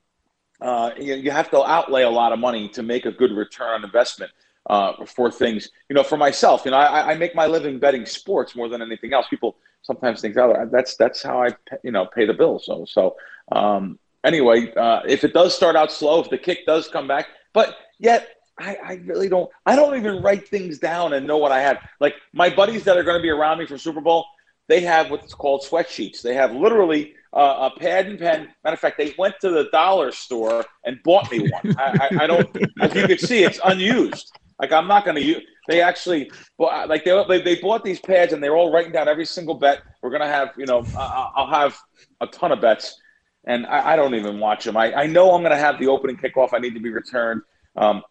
uh, 0.62 0.92
you, 1.00 1.16
you, 1.16 1.32
have 1.32 1.52
to 1.52 1.64
outlay 1.64 2.04
a 2.04 2.10
lot 2.10 2.32
of 2.34 2.40
money 2.40 2.68
to 2.70 2.82
make 2.84 3.06
a 3.06 3.12
good 3.12 3.32
return 3.32 3.70
on 3.70 3.84
investment. 3.84 4.32
uh, 4.70 5.06
for 5.06 5.32
things. 5.32 5.70
You 5.90 5.96
know, 5.96 6.04
for 6.04 6.18
myself, 6.18 6.64
you 6.66 6.72
know, 6.72 6.78
I, 6.78 7.12
I 7.12 7.16
make 7.16 7.34
my 7.36 7.48
living 7.48 7.80
betting 7.80 8.06
sports 8.06 8.56
more 8.56 8.70
than 8.70 8.82
anything 8.82 9.14
else. 9.14 9.28
People 9.30 9.58
sometimes 9.82 10.22
think, 10.22 10.38
oh, 10.38 10.70
that's 10.72 10.96
that's 10.98 11.24
how 11.24 11.42
I 11.44 11.50
you 11.84 11.92
know 11.92 12.06
pay 12.06 12.26
the 12.26 12.34
bills. 12.34 12.66
So 12.66 12.86
so 12.88 13.16
um, 13.52 14.00
anyway, 14.24 14.74
uh, 14.74 15.02
if 15.08 15.24
it 15.24 15.34
does 15.34 15.56
start 15.56 15.76
out 15.76 15.92
slow, 15.92 16.22
if 16.22 16.30
the 16.30 16.38
kick 16.38 16.66
does 16.66 16.88
come 16.88 17.08
back, 17.08 17.28
but 17.54 17.76
yet 18.00 18.30
I, 18.60 18.78
I, 18.84 18.94
really 19.06 19.30
don't. 19.30 19.50
I 19.66 19.76
don't 19.76 19.96
even 19.98 20.22
write 20.22 20.48
things 20.48 20.80
down 20.80 21.14
and 21.14 21.28
know 21.28 21.38
what 21.38 21.52
I 21.52 21.62
have. 21.62 21.78
Like 22.00 22.16
my 22.34 22.50
buddies 22.50 22.84
that 22.86 22.98
are 22.98 23.04
going 23.04 23.18
to 23.18 23.22
be 23.22 23.30
around 23.30 23.60
me 23.60 23.66
for 23.68 23.78
Super 23.78 24.02
Bowl, 24.02 24.26
they 24.68 24.82
have 24.82 25.12
what's 25.12 25.34
called 25.34 25.64
sweatsheets. 25.64 26.22
They 26.22 26.34
have 26.34 26.52
literally 26.54 27.14
uh, 27.34 27.70
a 27.72 27.80
pad 27.80 28.08
and 28.08 28.20
pen. 28.20 28.50
Matter 28.64 28.74
of 28.74 28.80
fact, 28.80 28.98
they 28.98 29.14
went 29.18 29.36
to 29.42 29.50
the 29.50 29.70
dollar 29.72 30.12
store 30.12 30.66
and 30.86 31.02
bought 31.04 31.32
me 31.32 31.50
one. 31.50 31.76
I, 31.78 32.10
I, 32.12 32.24
I 32.24 32.28
don't. 32.28 32.58
As 32.82 32.94
you 32.96 33.08
can 33.08 33.18
see, 33.20 33.44
it's 33.44 33.60
unused. 33.64 34.32
Like 34.60 34.72
I'm 34.72 34.88
not 34.88 35.06
going 35.06 35.16
to 35.16 35.24
use. 35.24 35.44
They 35.68 35.82
actually, 35.82 36.32
like 36.58 37.04
they, 37.04 37.24
they 37.28 37.42
they 37.42 37.56
bought 37.62 37.84
these 37.84 38.00
pads 38.00 38.34
and 38.34 38.42
they're 38.42 38.56
all 38.56 38.72
writing 38.72 38.92
down 38.92 39.08
every 39.08 39.26
single 39.26 39.56
bet. 39.56 39.82
We're 40.02 40.10
going 40.10 40.22
to 40.22 40.28
have, 40.28 40.54
you 40.58 40.66
know, 40.66 40.86
I'll 40.98 41.48
have 41.48 41.78
a 42.22 42.28
ton 42.28 42.52
of 42.52 42.62
bets, 42.62 43.00
and 43.48 43.66
I, 43.66 43.94
I 43.94 43.96
don't 43.96 44.14
even 44.14 44.40
watch 44.40 44.66
them. 44.66 44.78
I, 44.78 44.94
I 44.94 45.08
know 45.08 45.34
I'm 45.34 45.42
going 45.42 45.52
to 45.52 45.58
have 45.58 45.80
the 45.80 45.88
opening 45.88 46.18
kickoff. 46.18 46.50
I 46.54 46.60
need 46.60 46.76
to 46.76 46.80
be 46.80 46.92
returned. 46.92 47.42
Um, 47.76 48.04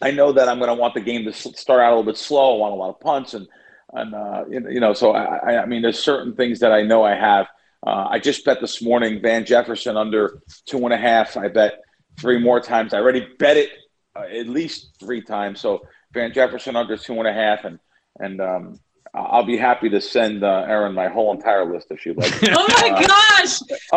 I 0.00 0.10
know 0.10 0.30
that 0.32 0.48
I'm 0.48 0.58
going 0.58 0.68
to 0.68 0.74
want 0.74 0.94
the 0.94 1.00
game 1.00 1.24
to 1.24 1.32
start 1.32 1.80
out 1.80 1.88
a 1.88 1.96
little 1.96 2.04
bit 2.04 2.18
slow. 2.18 2.56
I 2.56 2.58
want 2.58 2.74
a 2.74 2.76
lot 2.76 2.90
of 2.90 3.00
punts 3.00 3.34
and 3.34 3.48
and 3.92 4.14
uh, 4.14 4.44
you 4.48 4.80
know, 4.80 4.92
so 4.92 5.12
I, 5.12 5.62
I 5.62 5.66
mean, 5.66 5.80
there's 5.80 5.98
certain 5.98 6.34
things 6.34 6.60
that 6.60 6.72
I 6.72 6.82
know 6.82 7.02
I 7.02 7.14
have. 7.14 7.46
Uh, 7.86 8.08
I 8.10 8.18
just 8.18 8.44
bet 8.44 8.60
this 8.60 8.82
morning 8.82 9.22
Van 9.22 9.44
Jefferson 9.44 9.96
under 9.96 10.42
two 10.66 10.78
and 10.78 10.92
a 10.92 10.96
half. 10.98 11.36
I 11.36 11.48
bet 11.48 11.80
three 12.18 12.38
more 12.38 12.60
times. 12.60 12.92
I 12.92 12.98
already 12.98 13.26
bet 13.38 13.56
it 13.56 13.70
uh, 14.16 14.22
at 14.22 14.48
least 14.48 14.96
three 14.98 15.22
times. 15.22 15.60
So 15.60 15.82
Van 16.12 16.32
Jefferson 16.32 16.74
under 16.74 16.96
two 16.96 17.14
and 17.14 17.28
a 17.28 17.32
half, 17.32 17.64
and 17.64 17.78
and 18.18 18.40
um, 18.40 18.80
I'll 19.14 19.46
be 19.46 19.56
happy 19.56 19.88
to 19.90 20.00
send 20.00 20.42
uh, 20.42 20.64
Erin 20.68 20.92
my 20.92 21.08
whole 21.08 21.32
entire 21.32 21.70
list 21.72 21.86
if 21.90 22.00
she'd 22.00 22.16
like. 22.16 22.32
oh 22.50 22.66
my 22.82 23.06
gosh! 23.06 23.45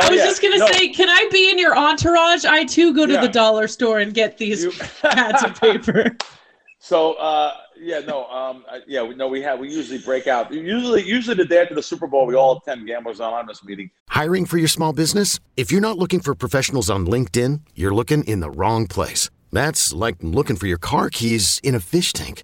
Oh, 0.02 0.08
I 0.08 0.10
was 0.12 0.20
yeah. 0.20 0.26
just 0.26 0.42
gonna 0.42 0.58
no. 0.58 0.68
say, 0.68 0.90
can 0.90 1.10
I 1.10 1.28
be 1.32 1.50
in 1.50 1.60
your 1.60 1.78
entourage? 1.78 2.46
I 2.46 2.64
too 2.66 2.94
go 2.94 3.06
to 3.06 3.14
yeah. 3.14 3.22
the 3.22 3.28
dollar 3.28 3.68
store 3.68 4.00
and 4.00 4.14
get 4.14 4.38
these 4.38 4.64
you... 4.64 4.72
pads 5.02 5.44
of 5.44 5.60
paper. 5.60 6.16
So 6.82 7.14
uh, 7.16 7.56
yeah, 7.78 8.00
no, 8.00 8.26
um, 8.28 8.64
yeah, 8.88 9.04
we 9.04 9.14
know 9.14 9.28
we 9.28 9.42
have. 9.42 9.60
We 9.60 9.70
usually 9.70 10.00
break 10.00 10.28
out. 10.28 10.52
Usually, 10.52 11.04
usually 11.04 11.36
the 11.36 11.44
day 11.44 11.62
after 11.62 11.76
the 11.76 11.84
Super 11.84 12.08
Bowl, 12.08 12.26
we 12.26 12.36
all 12.36 12.58
attend 12.58 12.88
Gamblers 12.88 13.20
Anonymous 13.20 13.66
meeting. 13.66 13.92
Hiring 14.08 14.46
for 14.46 14.58
your 14.58 14.70
small 14.70 14.94
business? 14.94 15.42
If 15.58 15.74
you're 15.74 15.82
not 15.82 15.98
looking 15.98 16.22
for 16.22 16.34
professionals 16.34 16.90
on 16.90 17.06
LinkedIn, 17.06 17.62
you're 17.76 17.94
looking 17.94 18.24
in 18.24 18.40
the 18.40 18.50
wrong 18.50 18.88
place. 18.88 19.30
That's 19.52 19.94
like 19.94 20.16
looking 20.22 20.56
for 20.56 20.68
your 20.68 20.78
car 20.78 21.10
keys 21.10 21.60
in 21.64 21.76
a 21.76 21.82
fish 21.82 22.14
tank. 22.14 22.44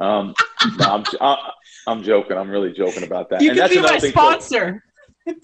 Um, 0.00 0.34
no, 0.78 1.04
I'm, 1.20 1.36
I'm 1.86 2.02
joking. 2.02 2.36
I'm 2.36 2.50
really 2.50 2.72
joking 2.72 3.04
about 3.04 3.30
that. 3.30 3.40
You 3.40 3.50
and 3.50 3.58
can 3.58 3.68
be 3.70 3.80
my 3.80 3.98
sponsor. 3.98 4.82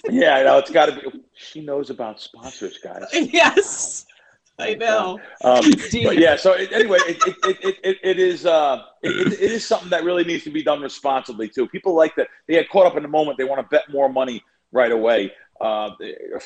yeah, 0.08 0.36
I 0.36 0.42
know. 0.42 0.58
It's 0.58 0.70
got 0.70 0.86
to 0.86 0.92
be. 0.92 1.20
She 1.34 1.60
knows 1.60 1.90
about 1.90 2.20
sponsors, 2.20 2.78
guys. 2.78 3.04
Yes. 3.12 4.06
I 4.58 4.74
know. 4.74 5.18
Um, 5.42 5.64
but 6.04 6.18
yeah. 6.18 6.36
So 6.36 6.52
it, 6.52 6.70
anyway, 6.70 6.98
it, 7.06 7.16
it, 7.26 7.56
it, 7.64 7.76
it, 7.82 7.96
it 8.02 8.18
is 8.18 8.44
uh, 8.44 8.82
it, 9.02 9.32
it 9.32 9.52
is 9.52 9.66
something 9.66 9.88
that 9.88 10.04
really 10.04 10.24
needs 10.24 10.44
to 10.44 10.50
be 10.50 10.62
done 10.62 10.82
responsibly 10.82 11.48
too. 11.48 11.66
People 11.66 11.94
like 11.94 12.14
that. 12.16 12.28
They 12.46 12.54
get 12.54 12.68
caught 12.68 12.86
up 12.86 12.96
in 12.96 13.02
the 13.02 13.08
moment. 13.08 13.38
They 13.38 13.44
want 13.44 13.60
to 13.60 13.66
bet 13.68 13.90
more 13.90 14.10
money 14.10 14.42
right 14.70 14.92
away 14.92 15.32
uh, 15.60 15.90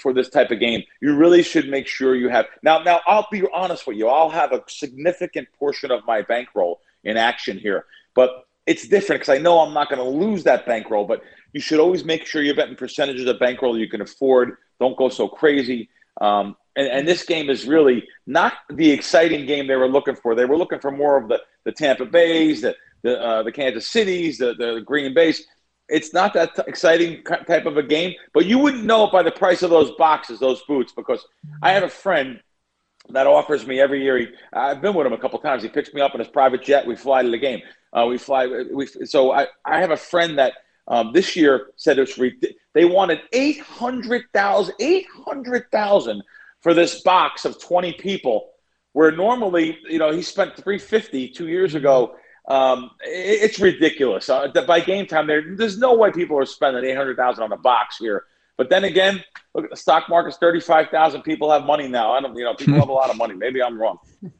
for 0.01 0.13
this 0.13 0.29
type 0.29 0.51
of 0.51 0.61
game. 0.61 0.83
You 1.01 1.17
really 1.17 1.43
should 1.43 1.69
make 1.69 1.87
sure 1.87 2.15
you 2.15 2.29
have. 2.29 2.47
Now, 2.63 2.83
now 2.83 3.01
I'll 3.07 3.27
be 3.31 3.43
honest 3.53 3.87
with 3.87 3.97
you. 3.97 4.09
I'll 4.09 4.31
have 4.31 4.53
a 4.53 4.63
significant 4.69 5.49
portion 5.59 5.91
of 5.91 6.05
my 6.07 6.23
bankroll 6.23 6.81
in 7.05 7.17
action 7.17 7.59
here. 7.59 7.87
But 8.15 8.45
it's 8.67 8.89
different 8.89 9.21
because 9.21 9.35
I 9.35 9.39
know 9.39 9.61
I'm 9.61 9.75
not 9.75 9.91
going 9.91 10.03
to 10.03 10.09
lose 10.09 10.45
that 10.45 10.67
bankroll. 10.67 11.05
But 11.05 11.23
you 11.53 11.61
should 11.61 11.81
always 11.81 12.05
make 12.05 12.27
sure 12.27 12.43
you're 12.43 12.55
betting 12.55 12.77
percentages 12.77 13.27
of 13.27 13.39
bankroll 13.39 13.79
you 13.79 13.89
can 13.89 14.01
afford. 14.01 14.57
Don't 14.81 14.97
go 14.97 15.09
so 15.09 15.29
crazy. 15.29 15.89
Um, 16.21 16.57
and, 16.77 16.89
and, 16.89 17.09
this 17.09 17.25
game 17.25 17.51
is 17.51 17.67
really 17.67 18.05
not 18.27 18.55
the 18.71 18.89
exciting 18.91 19.47
game 19.47 19.67
they 19.67 19.75
were 19.75 19.89
looking 19.89 20.15
for. 20.15 20.37
They 20.37 20.45
were 20.45 20.57
looking 20.57 20.79
for 20.79 20.93
more 20.93 21.17
of 21.17 21.29
the, 21.29 21.41
the 21.65 21.73
Tampa 21.73 22.05
Bays, 22.05 22.63
the 22.63 22.77
the, 23.05 23.23
uh, 23.23 23.43
the 23.45 23.53
Kansas 23.53 23.87
Cities, 23.87 24.39
the, 24.39 24.55
the 24.55 24.83
Green 24.85 25.15
Bays. 25.15 25.47
It's 25.89 26.13
not 26.13 26.33
that 26.33 26.57
t- 26.57 26.63
exciting 26.67 27.23
type 27.23 27.67
of 27.67 27.77
a 27.77 27.83
game, 27.83 28.15
but 28.33 28.47
you 28.47 28.59
wouldn't 28.59 28.85
know 28.85 29.05
it 29.05 29.13
by 29.13 29.23
the 29.23 29.31
price 29.31 29.63
of 29.63 29.71
those 29.71 29.93
boxes, 29.93 30.41
those 30.41 30.63
boots, 30.63 30.93
because 30.97 31.25
I 31.63 31.73
have 31.73 31.83
a 31.83 31.89
friend 31.89 32.41
that 33.11 33.27
offers 33.27 33.67
me 33.67 33.81
every 33.81 34.03
year. 34.03 34.19
He, 34.19 34.29
I've 34.53 34.81
been 34.81 34.95
with 34.95 35.07
him 35.07 35.13
a 35.13 35.19
couple 35.19 35.39
times. 35.39 35.63
He 35.63 35.69
picks 35.69 35.93
me 35.93 36.01
up 36.01 36.15
in 36.15 36.21
his 36.21 36.29
private 36.29 36.63
jet. 36.63 36.87
We 36.87 36.97
fly 36.97 37.23
to 37.23 37.31
the 37.31 37.39
game. 37.39 37.61
Uh, 37.93 38.07
we 38.09 38.19
fly. 38.19 38.47
We, 38.73 38.87
so 38.87 39.33
I, 39.33 39.47
I 39.65 39.81
have 39.81 39.91
a 39.91 39.97
friend 39.97 40.39
that 40.39 40.55
um, 40.89 41.13
this 41.13 41.37
year 41.37 41.71
said 41.77 41.99
it's 41.99 42.19
they 42.75 42.85
wanted 42.85 43.21
800,000 43.33 44.75
800,000 44.79 46.23
for 46.61 46.75
this 46.75 47.01
box 47.03 47.45
of 47.45 47.61
20 47.61 47.95
people 47.95 48.51
where 48.93 49.11
normally 49.11 49.79
you 49.89 49.99
know 49.99 50.13
he 50.13 50.23
spent 50.23 50.55
350 50.57 51.29
two 51.29 51.49
years 51.49 51.75
ago 51.75 52.17
um, 52.49 52.91
it, 53.03 53.43
it's 53.43 53.59
ridiculous 53.59 54.29
uh, 54.29 54.49
by 54.67 54.81
game 54.81 55.07
time 55.07 55.27
there 55.27 55.57
there's 55.57 55.79
no 55.79 55.95
way 55.95 56.11
people 56.11 56.39
are 56.39 56.47
spending 56.47 56.85
800,000 56.85 57.43
on 57.43 57.53
a 57.53 57.57
box 57.57 57.97
here 57.97 58.25
but 58.57 58.71
then 58.71 58.85
again, 58.85 59.23
look 59.55 59.65
at 59.65 59.71
the 59.71 59.77
stock 59.77 60.09
market's 60.09 60.37
35,000 60.39 61.23
people 61.23 61.51
have 61.51 61.65
money 61.65 61.89
now. 61.89 62.13
I 62.13 62.21
don't, 62.21 62.37
you 62.37 62.45
know, 62.45 62.55
people 62.55 62.75
have 62.75 62.89
a 62.89 62.93
lot 62.93 63.11
of 63.11 63.17
money. 63.17 63.35
Maybe 63.35 63.63
I'm 63.63 63.81
wrong. 63.81 63.99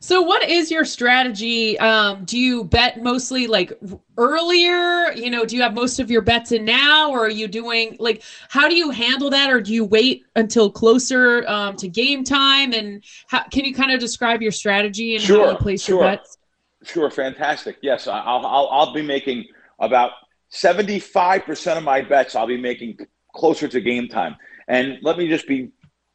So, 0.00 0.22
what 0.22 0.48
is 0.48 0.70
your 0.70 0.84
strategy? 0.84 1.78
Um, 1.78 2.24
do 2.24 2.38
you 2.38 2.64
bet 2.64 3.02
mostly 3.02 3.46
like 3.46 3.72
earlier? 4.16 5.12
You 5.12 5.30
know, 5.30 5.44
do 5.44 5.56
you 5.56 5.62
have 5.62 5.74
most 5.74 5.98
of 5.98 6.10
your 6.10 6.22
bets 6.22 6.52
in 6.52 6.64
now, 6.64 7.10
or 7.10 7.26
are 7.26 7.30
you 7.30 7.48
doing 7.48 7.96
like 7.98 8.22
how 8.48 8.68
do 8.68 8.76
you 8.76 8.90
handle 8.90 9.30
that, 9.30 9.50
or 9.50 9.60
do 9.60 9.72
you 9.72 9.84
wait 9.84 10.24
until 10.36 10.70
closer 10.70 11.46
um, 11.48 11.76
to 11.76 11.88
game 11.88 12.22
time? 12.22 12.72
And 12.72 13.04
how, 13.26 13.42
can 13.44 13.64
you 13.64 13.74
kind 13.74 13.90
of 13.90 13.98
describe 13.98 14.40
your 14.40 14.52
strategy 14.52 15.16
and 15.16 15.22
sure, 15.22 15.46
how 15.46 15.52
you 15.52 15.58
place 15.58 15.82
sure. 15.82 15.96
your 15.96 16.04
bets? 16.04 16.38
Sure, 16.84 17.10
fantastic. 17.10 17.78
Yes, 17.82 18.06
I'll, 18.06 18.46
I'll 18.46 18.68
I'll 18.70 18.92
be 18.94 19.02
making 19.02 19.46
about 19.80 20.12
75% 20.52 21.76
of 21.76 21.84
my 21.84 22.00
bets 22.00 22.34
I'll 22.34 22.46
be 22.46 22.60
making 22.60 22.98
closer 23.34 23.68
to 23.68 23.80
game 23.80 24.08
time. 24.08 24.36
And 24.68 24.98
let 25.02 25.18
me 25.18 25.28
just 25.28 25.46
be 25.46 25.70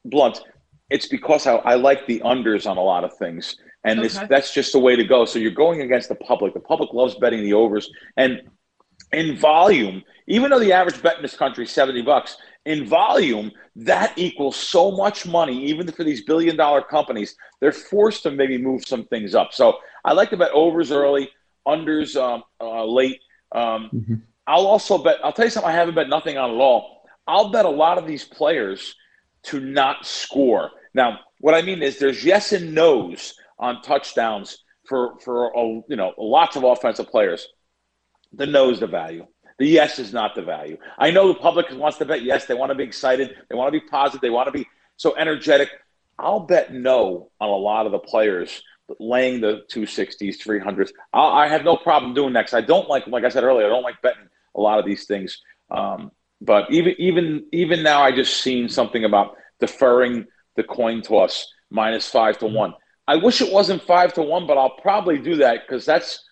blunt. 0.06 0.42
It's 0.90 1.08
because 1.08 1.48
I, 1.48 1.56
I 1.56 1.76
like 1.76 2.06
the 2.08 2.22
unders 2.22 2.70
on 2.70 2.78
a 2.78 2.82
lot 2.84 3.04
of 3.04 3.16
things. 3.18 3.56
And 3.84 4.00
okay. 4.00 4.08
this, 4.08 4.20
that's 4.30 4.54
just 4.54 4.72
the 4.72 4.80
way 4.80 4.96
to 4.96 5.04
go. 5.04 5.26
So 5.26 5.40
you're 5.40 5.52
going 5.52 5.82
against 5.82 6.10
the 6.10 6.16
public. 6.16 6.54
The 6.54 6.60
public 6.60 6.94
loves 6.94 7.16
betting 7.16 7.42
the 7.42 7.54
overs. 7.54 7.90
And 8.18 8.42
in 9.12 9.38
volume, 9.38 10.04
even 10.28 10.50
though 10.50 10.60
the 10.60 10.74
average 10.74 11.02
bet 11.02 11.18
in 11.18 11.22
this 11.22 11.36
country 11.36 11.66
is 11.66 11.72
70 11.72 12.02
bucks, 12.02 12.38
in 12.66 12.88
volume, 12.88 13.52
that 13.76 14.14
equals 14.18 14.56
so 14.56 14.92
much 14.92 15.26
money, 15.26 15.66
even 15.66 15.92
for 15.92 16.04
these 16.04 16.24
billion 16.24 16.56
dollar 16.56 16.82
companies. 16.82 17.36
They're 17.60 17.72
forced 17.72 18.24
to 18.24 18.32
maybe 18.32 18.58
move 18.58 18.86
some 18.86 19.06
things 19.06 19.36
up. 19.36 19.54
So 19.54 19.78
I 20.06 20.14
like 20.14 20.30
to 20.30 20.38
bet 20.38 20.52
overs 20.54 20.92
early, 20.92 21.30
unders 21.68 22.16
um, 22.16 22.44
uh, 22.62 22.86
late. 22.86 23.20
Um, 23.54 23.90
mm-hmm. 23.94 24.16
I'll 24.48 24.68
also 24.68 24.98
bet, 24.98 25.18
I'll 25.24 25.32
tell 25.32 25.46
you 25.46 25.52
something 25.52 25.72
I 25.72 25.76
haven't 25.76 25.96
bet 25.96 26.10
nothing 26.10 26.38
on 26.38 26.52
at 26.52 26.58
all. 26.58 27.04
I'll 27.28 27.50
bet 27.50 27.66
a 27.66 27.70
lot 27.70 27.98
of 27.98 28.06
these 28.06 28.26
players 28.26 28.96
to 29.44 29.60
not 29.60 30.06
score. 30.06 30.72
Now, 30.94 31.20
what 31.40 31.54
I 31.54 31.62
mean 31.62 31.82
is 31.82 31.98
there's 31.98 32.24
yes 32.24 32.52
and 32.52 32.74
no's 32.74 33.36
on 33.60 33.82
touchdowns 33.82 34.58
for, 34.88 35.18
for 35.20 35.48
a, 35.56 35.82
you 35.88 35.96
know, 35.96 36.14
lots 36.18 36.56
of 36.56 36.64
offensive 36.64 37.08
players. 37.08 37.48
The 38.34 38.46
no's 38.46 38.80
the 38.80 38.88
value. 38.88 39.28
The 39.60 39.68
yes 39.68 40.00
is 40.00 40.12
not 40.12 40.36
the 40.36 40.42
value. 40.42 40.78
I 40.98 41.12
know 41.12 41.28
the 41.28 41.40
public 41.40 41.68
wants 41.72 41.98
to 42.00 42.06
bet 42.06 42.24
yes. 42.24 42.46
They 42.46 42.56
want 42.56 42.72
to 42.72 42.76
be 42.76 42.84
excited. 42.84 43.36
They 43.50 43.56
want 43.56 43.74
to 43.74 43.80
be 43.80 43.86
positive. 43.88 44.22
They 44.22 44.30
want 44.30 44.48
to 44.48 44.52
be 44.52 44.68
so 44.98 45.16
energetic. 45.16 45.70
I'll 46.18 46.42
bet 46.42 46.74
no 46.74 47.30
on 47.40 47.50
a 47.50 47.56
lot 47.56 47.86
of 47.86 47.92
the 47.92 48.00
players 48.00 48.62
laying 49.00 49.42
the 49.42 49.64
260s, 49.72 50.38
300s. 50.38 50.92
I'll, 51.14 51.32
I 51.32 51.48
have 51.48 51.64
no 51.64 51.78
problem 51.78 52.14
doing 52.14 52.34
that 52.34 52.42
because 52.44 52.54
I 52.54 52.62
don't 52.62 52.90
like, 52.90 53.08
like 53.08 53.24
I 53.24 53.30
said 53.30 53.44
earlier, 53.44 53.66
I 53.66 53.70
don't 53.70 53.84
like 53.84 54.02
betting 54.02 54.28
a 54.56 54.62
lot 54.62 54.80
of 54.80 54.86
these 54.86 55.06
things. 55.06 55.42
Um, 55.72 56.12
but 56.42 56.70
even 56.72 56.94
even 57.00 57.46
even 57.54 57.84
now, 57.84 58.02
I 58.02 58.12
just 58.12 58.42
seen 58.42 58.68
something 58.68 59.06
about 59.06 59.38
deferring 59.60 60.26
the 60.58 60.64
coin 60.64 61.02
toss 61.02 61.48
minus 61.70 62.10
five 62.10 62.38
to 62.40 62.48
one. 62.48 62.74
I 63.08 63.16
wish 63.16 63.42
it 63.42 63.52
wasn't 63.52 63.82
five 63.84 64.14
to 64.14 64.22
one, 64.22 64.46
but 64.46 64.58
I'll 64.58 64.78
probably 64.82 65.18
do 65.18 65.38
that 65.38 65.62
because 65.66 65.86
that's 65.86 66.24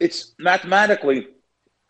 it's 0.00 0.34
mathematically 0.38 1.28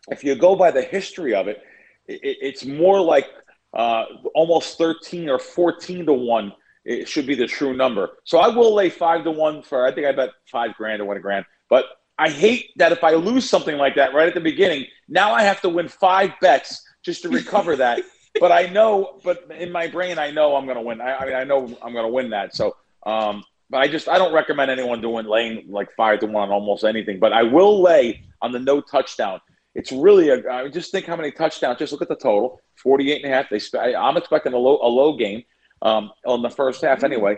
if 0.09 0.23
you 0.23 0.35
go 0.35 0.55
by 0.55 0.71
the 0.71 0.81
history 0.81 1.33
of 1.33 1.47
it, 1.47 1.61
it 2.07 2.37
it's 2.41 2.65
more 2.65 2.99
like 2.99 3.27
uh, 3.73 4.03
almost 4.35 4.77
13 4.77 5.29
or 5.29 5.39
14 5.39 6.07
to 6.07 6.13
1 6.13 6.53
it 6.85 7.07
should 7.07 7.27
be 7.27 7.35
the 7.35 7.47
true 7.47 7.75
number 7.75 8.09
so 8.23 8.39
i 8.39 8.47
will 8.47 8.73
lay 8.73 8.89
5 8.89 9.23
to 9.23 9.31
1 9.31 9.63
for 9.63 9.85
i 9.85 9.91
think 9.91 10.07
i 10.07 10.11
bet 10.11 10.29
5 10.51 10.75
grand 10.75 11.01
or 11.01 11.05
1 11.05 11.21
grand 11.21 11.45
but 11.69 11.85
i 12.17 12.29
hate 12.29 12.71
that 12.77 12.91
if 12.91 13.03
i 13.03 13.11
lose 13.11 13.49
something 13.49 13.77
like 13.77 13.95
that 13.95 14.13
right 14.13 14.27
at 14.27 14.33
the 14.33 14.41
beginning 14.41 14.85
now 15.07 15.33
i 15.33 15.43
have 15.43 15.61
to 15.61 15.69
win 15.69 15.87
5 15.87 16.31
bets 16.41 16.81
just 17.03 17.21
to 17.23 17.29
recover 17.29 17.75
that 17.75 18.01
but 18.39 18.51
i 18.51 18.65
know 18.67 19.19
but 19.23 19.49
in 19.57 19.71
my 19.71 19.87
brain 19.87 20.17
i 20.17 20.31
know 20.31 20.55
i'm 20.55 20.65
going 20.65 20.77
to 20.77 20.83
win 20.83 21.01
I, 21.01 21.15
I, 21.15 21.25
mean 21.25 21.35
i 21.35 21.43
know 21.43 21.65
i'm 21.81 21.93
going 21.93 22.05
to 22.05 22.11
win 22.11 22.29
that 22.31 22.55
so 22.55 22.75
um, 23.05 23.43
but 23.69 23.79
i 23.79 23.87
just 23.87 24.07
i 24.07 24.17
don't 24.17 24.33
recommend 24.33 24.71
anyone 24.71 25.01
doing 25.01 25.25
laying 25.25 25.65
like 25.69 25.89
5 25.95 26.19
to 26.21 26.25
1 26.27 26.35
on 26.35 26.51
almost 26.51 26.83
anything 26.83 27.19
but 27.19 27.33
i 27.33 27.43
will 27.43 27.81
lay 27.81 28.23
on 28.41 28.51
the 28.51 28.59
no 28.59 28.81
touchdown 28.81 29.39
it's 29.73 29.91
really 29.91 30.29
a. 30.29 30.49
I 30.49 30.63
mean, 30.63 30.73
just 30.73 30.91
think 30.91 31.05
how 31.05 31.15
many 31.15 31.31
touchdowns. 31.31 31.79
Just 31.79 31.93
look 31.93 32.01
at 32.01 32.09
the 32.09 32.15
total: 32.15 32.59
48 32.75 33.23
and 33.23 33.33
a 33.33 33.35
half. 33.35 33.49
They. 33.49 33.95
I'm 33.95 34.17
expecting 34.17 34.53
a 34.53 34.57
low 34.57 34.79
a 34.81 34.87
low 34.87 35.15
game 35.15 35.43
um, 35.81 36.11
on 36.25 36.41
the 36.41 36.49
first 36.49 36.81
half 36.81 37.03
anyway. 37.03 37.37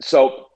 So 0.00 0.46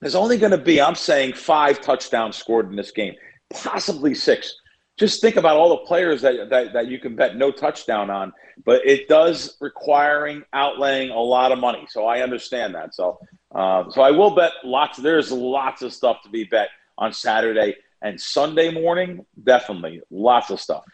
there's 0.00 0.14
only 0.14 0.38
going 0.38 0.52
to 0.52 0.58
be, 0.58 0.80
I'm 0.80 0.94
saying, 0.94 1.34
five 1.34 1.80
touchdowns 1.80 2.36
scored 2.36 2.68
in 2.70 2.76
this 2.76 2.90
game, 2.90 3.14
possibly 3.52 4.14
six. 4.14 4.54
Just 4.98 5.20
think 5.20 5.36
about 5.36 5.56
all 5.56 5.70
the 5.70 5.84
players 5.86 6.22
that, 6.22 6.50
that, 6.50 6.72
that 6.72 6.86
you 6.86 6.98
can 6.98 7.16
bet 7.16 7.36
no 7.36 7.50
touchdown 7.50 8.10
on, 8.10 8.32
but 8.64 8.86
it 8.86 9.08
does 9.08 9.56
requiring 9.60 10.42
outlaying 10.54 11.10
a 11.10 11.18
lot 11.18 11.50
of 11.50 11.58
money. 11.58 11.86
So 11.88 12.06
I 12.06 12.20
understand 12.22 12.74
that. 12.76 12.94
So, 12.94 13.18
uh, 13.54 13.90
so 13.90 14.02
I 14.02 14.12
will 14.12 14.34
bet 14.34 14.52
lots. 14.62 14.98
There's 14.98 15.32
lots 15.32 15.82
of 15.82 15.92
stuff 15.92 16.22
to 16.22 16.28
be 16.28 16.44
bet 16.44 16.68
on 16.96 17.12
Saturday. 17.12 17.76
And 18.02 18.20
Sunday 18.20 18.70
morning, 18.70 19.24
definitely 19.42 20.02
lots 20.10 20.50
of 20.50 20.60
stuff. 20.60 20.84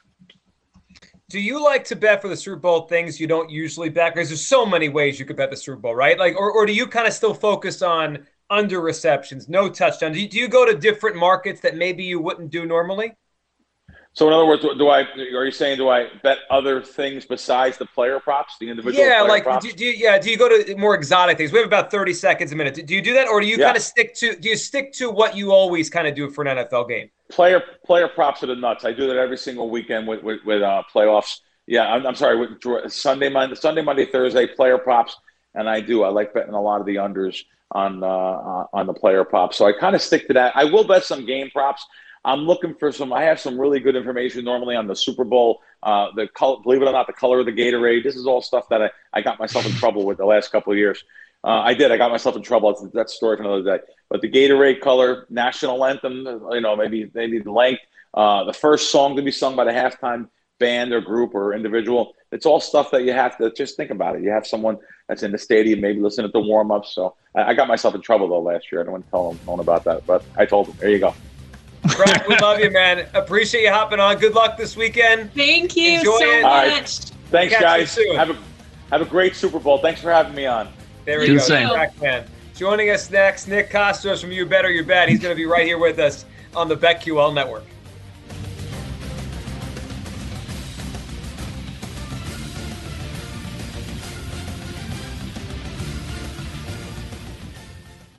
Do 1.31 1.41
you 1.41 1.63
like 1.63 1.85
to 1.85 1.97
bet 1.97 2.21
for 2.21 2.27
the 2.27 2.37
Super 2.37 2.57
Bowl 2.57 2.83
things 2.83 3.21
you 3.21 3.29
don't 3.29 3.49
usually 3.49 3.89
bet? 3.89 4.15
Because 4.15 4.29
there's 4.29 4.45
so 4.45 4.67
many 4.67 4.89
ways 4.89 5.21
you 5.21 5.25
could 5.25 5.37
bet 5.37 5.49
the 5.49 5.57
Super 5.57 5.77
Bowl, 5.77 5.95
right? 5.95 6.19
Like, 6.19 6.35
or, 6.37 6.51
or 6.51 6.67
do 6.67 6.73
you 6.73 6.89
kind 6.89 7.07
of 7.07 7.13
still 7.13 7.35
focus 7.35 7.83
on 7.83 8.27
under 8.51 8.81
receptions, 8.81 9.49
no 9.49 9.69
touchdowns? 9.69 10.17
Do 10.17 10.23
you, 10.23 10.29
do 10.29 10.39
you 10.39 10.49
go 10.49 10.67
to 10.67 10.77
different 10.77 11.17
markets 11.17 11.61
that 11.61 11.77
maybe 11.77 12.03
you 12.03 12.21
wouldn't 12.21 12.51
do 12.51 12.67
normally? 12.67 13.15
So 14.13 14.27
in 14.27 14.33
other 14.33 14.45
words, 14.45 14.63
do 14.63 14.89
I? 14.89 15.03
Are 15.03 15.45
you 15.45 15.53
saying 15.53 15.79
do 15.79 15.89
I 15.89 16.09
bet 16.25 16.39
other 16.51 16.83
things 16.83 17.25
besides 17.25 17.79
the 17.79 17.87
player 17.87 18.19
props, 18.19 18.57
the 18.59 18.69
individual? 18.69 19.07
Yeah, 19.07 19.23
like 19.23 19.45
props? 19.45 19.65
do, 19.65 19.73
do 19.73 19.85
you, 19.85 19.93
yeah. 19.93 20.19
Do 20.19 20.31
you 20.31 20.37
go 20.37 20.49
to 20.49 20.77
more 20.77 20.97
exotic 20.97 21.39
things? 21.39 21.53
We 21.53 21.59
have 21.59 21.69
about 21.69 21.93
thirty 21.93 22.13
seconds 22.13 22.51
a 22.51 22.57
minute. 22.57 22.85
Do 22.85 22.93
you 22.93 23.03
do 23.03 23.15
that, 23.15 23.29
or 23.29 23.41
do 23.41 23.47
you 23.47 23.57
yeah. 23.57 23.67
kind 23.67 23.77
of 23.77 23.85
stick 23.85 24.17
to? 24.17 24.35
Do 24.35 24.49
you 24.49 24.57
stick 24.57 24.93
to 24.95 25.11
what 25.11 25.37
you 25.37 25.53
always 25.53 25.89
kind 25.89 26.09
of 26.09 26.17
do 26.17 26.29
for 26.29 26.45
an 26.45 26.57
NFL 26.57 26.89
game? 26.89 27.09
Player 27.31 27.63
player 27.85 28.09
props 28.09 28.43
are 28.43 28.47
the 28.47 28.57
nuts. 28.57 28.85
I 28.85 28.93
do 28.93 29.07
that 29.07 29.17
every 29.17 29.39
single 29.39 29.71
weekend 29.71 30.07
with 30.07 30.23
with, 30.23 30.41
with 30.45 30.63
uh, 30.63 30.83
playoffs. 30.93 31.41
Yeah, 31.67 31.93
I'm, 31.93 32.07
I'm 32.07 32.15
sorry. 32.15 32.37
With 32.37 32.93
Sunday, 32.93 33.29
Monday, 33.29 33.55
Sunday, 33.55 33.83
Monday, 33.83 34.07
Thursday, 34.07 34.47
player 34.47 34.79
props, 34.79 35.17
and 35.55 35.69
I 35.69 35.81
do. 35.81 36.03
I 36.03 36.09
like 36.09 36.35
betting 36.35 36.55
a 36.55 36.61
lot 36.61 36.81
of 36.81 36.87
the 36.87 36.97
unders 36.97 37.43
on 37.73 38.03
uh, 38.03 38.07
uh 38.07 38.67
on 38.73 38.87
the 38.87 38.95
player 38.95 39.25
props. 39.25 39.57
So 39.57 39.67
I 39.67 39.73
kind 39.73 39.95
of 39.95 40.03
stick 40.03 40.27
to 40.29 40.35
that. 40.35 40.57
I 40.57 40.65
will 40.65 40.85
bet 40.85 41.05
some 41.05 41.25
game 41.25 41.51
props. 41.51 41.87
I'm 42.25 42.41
looking 42.41 42.75
for 42.75 42.93
some. 42.93 43.13
I 43.13 43.23
have 43.23 43.41
some 43.41 43.59
really 43.59 43.81
good 43.81 43.97
information 43.97 44.45
normally 44.45 44.77
on 44.77 44.87
the 44.87 44.97
Super 44.97 45.25
Bowl. 45.25 45.61
Uh, 45.83 46.09
the 46.15 46.29
color, 46.29 46.59
believe 46.63 46.83
it 46.83 46.89
or 46.89 46.93
not, 46.93 47.07
the 47.07 47.13
color 47.13 47.41
of 47.41 47.47
the 47.47 47.53
Gatorade. 47.53 48.03
This 48.03 48.17
is 48.17 48.27
all 48.27 48.43
stuff 48.43 48.69
that 48.69 48.83
I, 48.83 48.91
I 49.15 49.23
got 49.23 49.39
myself 49.39 49.65
in 49.65 49.73
trouble 49.73 50.05
with 50.05 50.19
the 50.19 50.27
last 50.27 50.53
couple 50.53 50.73
of 50.73 50.79
years. 50.79 51.03
Uh, 51.43 51.61
I 51.61 51.73
did. 51.73 51.91
I 51.91 51.97
got 51.97 52.11
myself 52.11 52.37
in 52.37 52.43
trouble. 52.43 52.75
That's, 52.75 52.93
that 52.93 53.11
story 53.11 53.39
for 53.39 53.45
another 53.45 53.79
day. 53.79 53.85
But 54.11 54.21
the 54.21 54.31
Gatorade 54.31 54.81
color, 54.81 55.27
national 55.31 55.85
anthem. 55.85 56.27
You 56.51 56.61
know, 56.61 56.77
maybe 56.77 57.11
maybe 57.15 57.39
the 57.39 57.53
length, 57.53 57.83
uh, 58.13 58.45
the 58.45 58.53
first 58.53 58.91
song 58.91 59.17
to 59.17 59.23
be 59.23 59.31
sung 59.31 59.57
by 59.57 59.65
the 59.65 59.71
halftime 59.71 60.29
band 60.59 60.93
or 60.93 61.01
group 61.01 61.35
or 61.35 61.55
individual. 61.55 62.15
It's 62.33 62.45
all 62.45 62.61
stuff 62.61 62.91
that 62.91 63.05
you 63.05 63.13
have 63.13 63.39
to 63.39 63.51
just 63.53 63.77
think 63.77 63.91
about 63.91 64.17
it. 64.17 64.23
You 64.23 64.31
have 64.31 64.47
someone 64.47 64.79
that's 65.09 65.23
in 65.23 65.33
the 65.33 65.39
stadium, 65.39 65.81
maybe 65.81 66.01
listening 66.01 66.31
to 66.31 66.41
warm 66.41 66.71
ups. 66.71 66.95
So 66.95 67.17
I, 67.35 67.45
I, 67.45 67.55
got 67.55 67.67
myself 67.67 67.95
in 67.95 68.03
trouble 68.03 68.29
though 68.29 68.41
last 68.41 68.71
year. 68.71 68.81
I 68.81 68.85
don't 68.85 68.93
want 68.93 69.05
to 69.07 69.11
tell 69.11 69.39
them 69.57 69.61
about 69.61 69.85
that, 69.85 70.07
but 70.07 70.23
I 70.37 70.45
told 70.47 70.69
them. 70.69 70.77
There 70.79 70.91
you 70.91 70.99
go. 70.99 71.15
Brock, 71.97 72.29
we 72.29 72.37
love 72.37 72.61
you, 72.61 72.71
man. 72.71 73.09
Appreciate 73.15 73.63
you 73.63 73.71
hopping 73.71 74.01
on. 74.01 74.19
Good 74.19 74.35
luck 74.35 74.57
this 74.57 74.77
weekend. 74.77 75.33
Thank 75.33 75.77
you 75.77 75.99
Enjoy 75.99 76.19
so 76.19 76.31
it. 76.31 76.43
much. 76.43 76.69
Right. 76.69 77.13
Thanks, 77.31 77.59
guys. 77.59 77.99
Have 78.17 78.31
a 78.31 78.37
have 78.91 79.01
a 79.01 79.07
great 79.07 79.35
Super 79.35 79.59
Bowl. 79.59 79.79
Thanks 79.79 80.01
for 80.01 80.13
having 80.13 80.35
me 80.35 80.47
on. 80.47 80.69
There 81.05 81.21
we 81.21 81.27
Do 81.27 81.39
go. 81.39 81.47
The 81.47 81.91
man. 82.01 82.27
Joining 82.61 82.91
us 82.91 83.11
next, 83.11 83.49
Nick 83.49 83.71
Kostos 83.71 84.21
from 84.21 84.33
You 84.33 84.45
Better 84.45 84.71
You 84.71 84.85
Bet. 84.85 85.09
He's 85.09 85.19
going 85.19 85.35
to 85.35 85.35
be 85.35 85.47
right 85.47 85.65
here 85.65 85.79
with 85.79 85.99
us 85.99 86.27
on 86.55 86.69
the 86.69 86.77
BetQL 86.77 87.33
Network. 87.33 87.65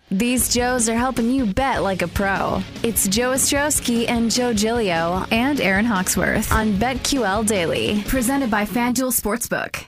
These 0.10 0.52
Joes 0.52 0.90
are 0.90 0.98
helping 0.98 1.30
you 1.30 1.46
bet 1.46 1.84
like 1.84 2.02
a 2.02 2.08
pro. 2.08 2.64
It's 2.82 3.08
Joe 3.08 3.34
Ostrowski 3.34 4.10
and 4.10 4.32
Joe 4.32 4.54
Gilio 4.54 5.32
and 5.32 5.62
Erin 5.62 5.86
Hawksworth 5.86 6.52
on 6.52 6.74
BetQL 6.74 7.46
Daily, 7.46 8.04
presented 8.08 8.50
by 8.50 8.66
FanDuel 8.66 9.14
Sportsbook. 9.14 9.86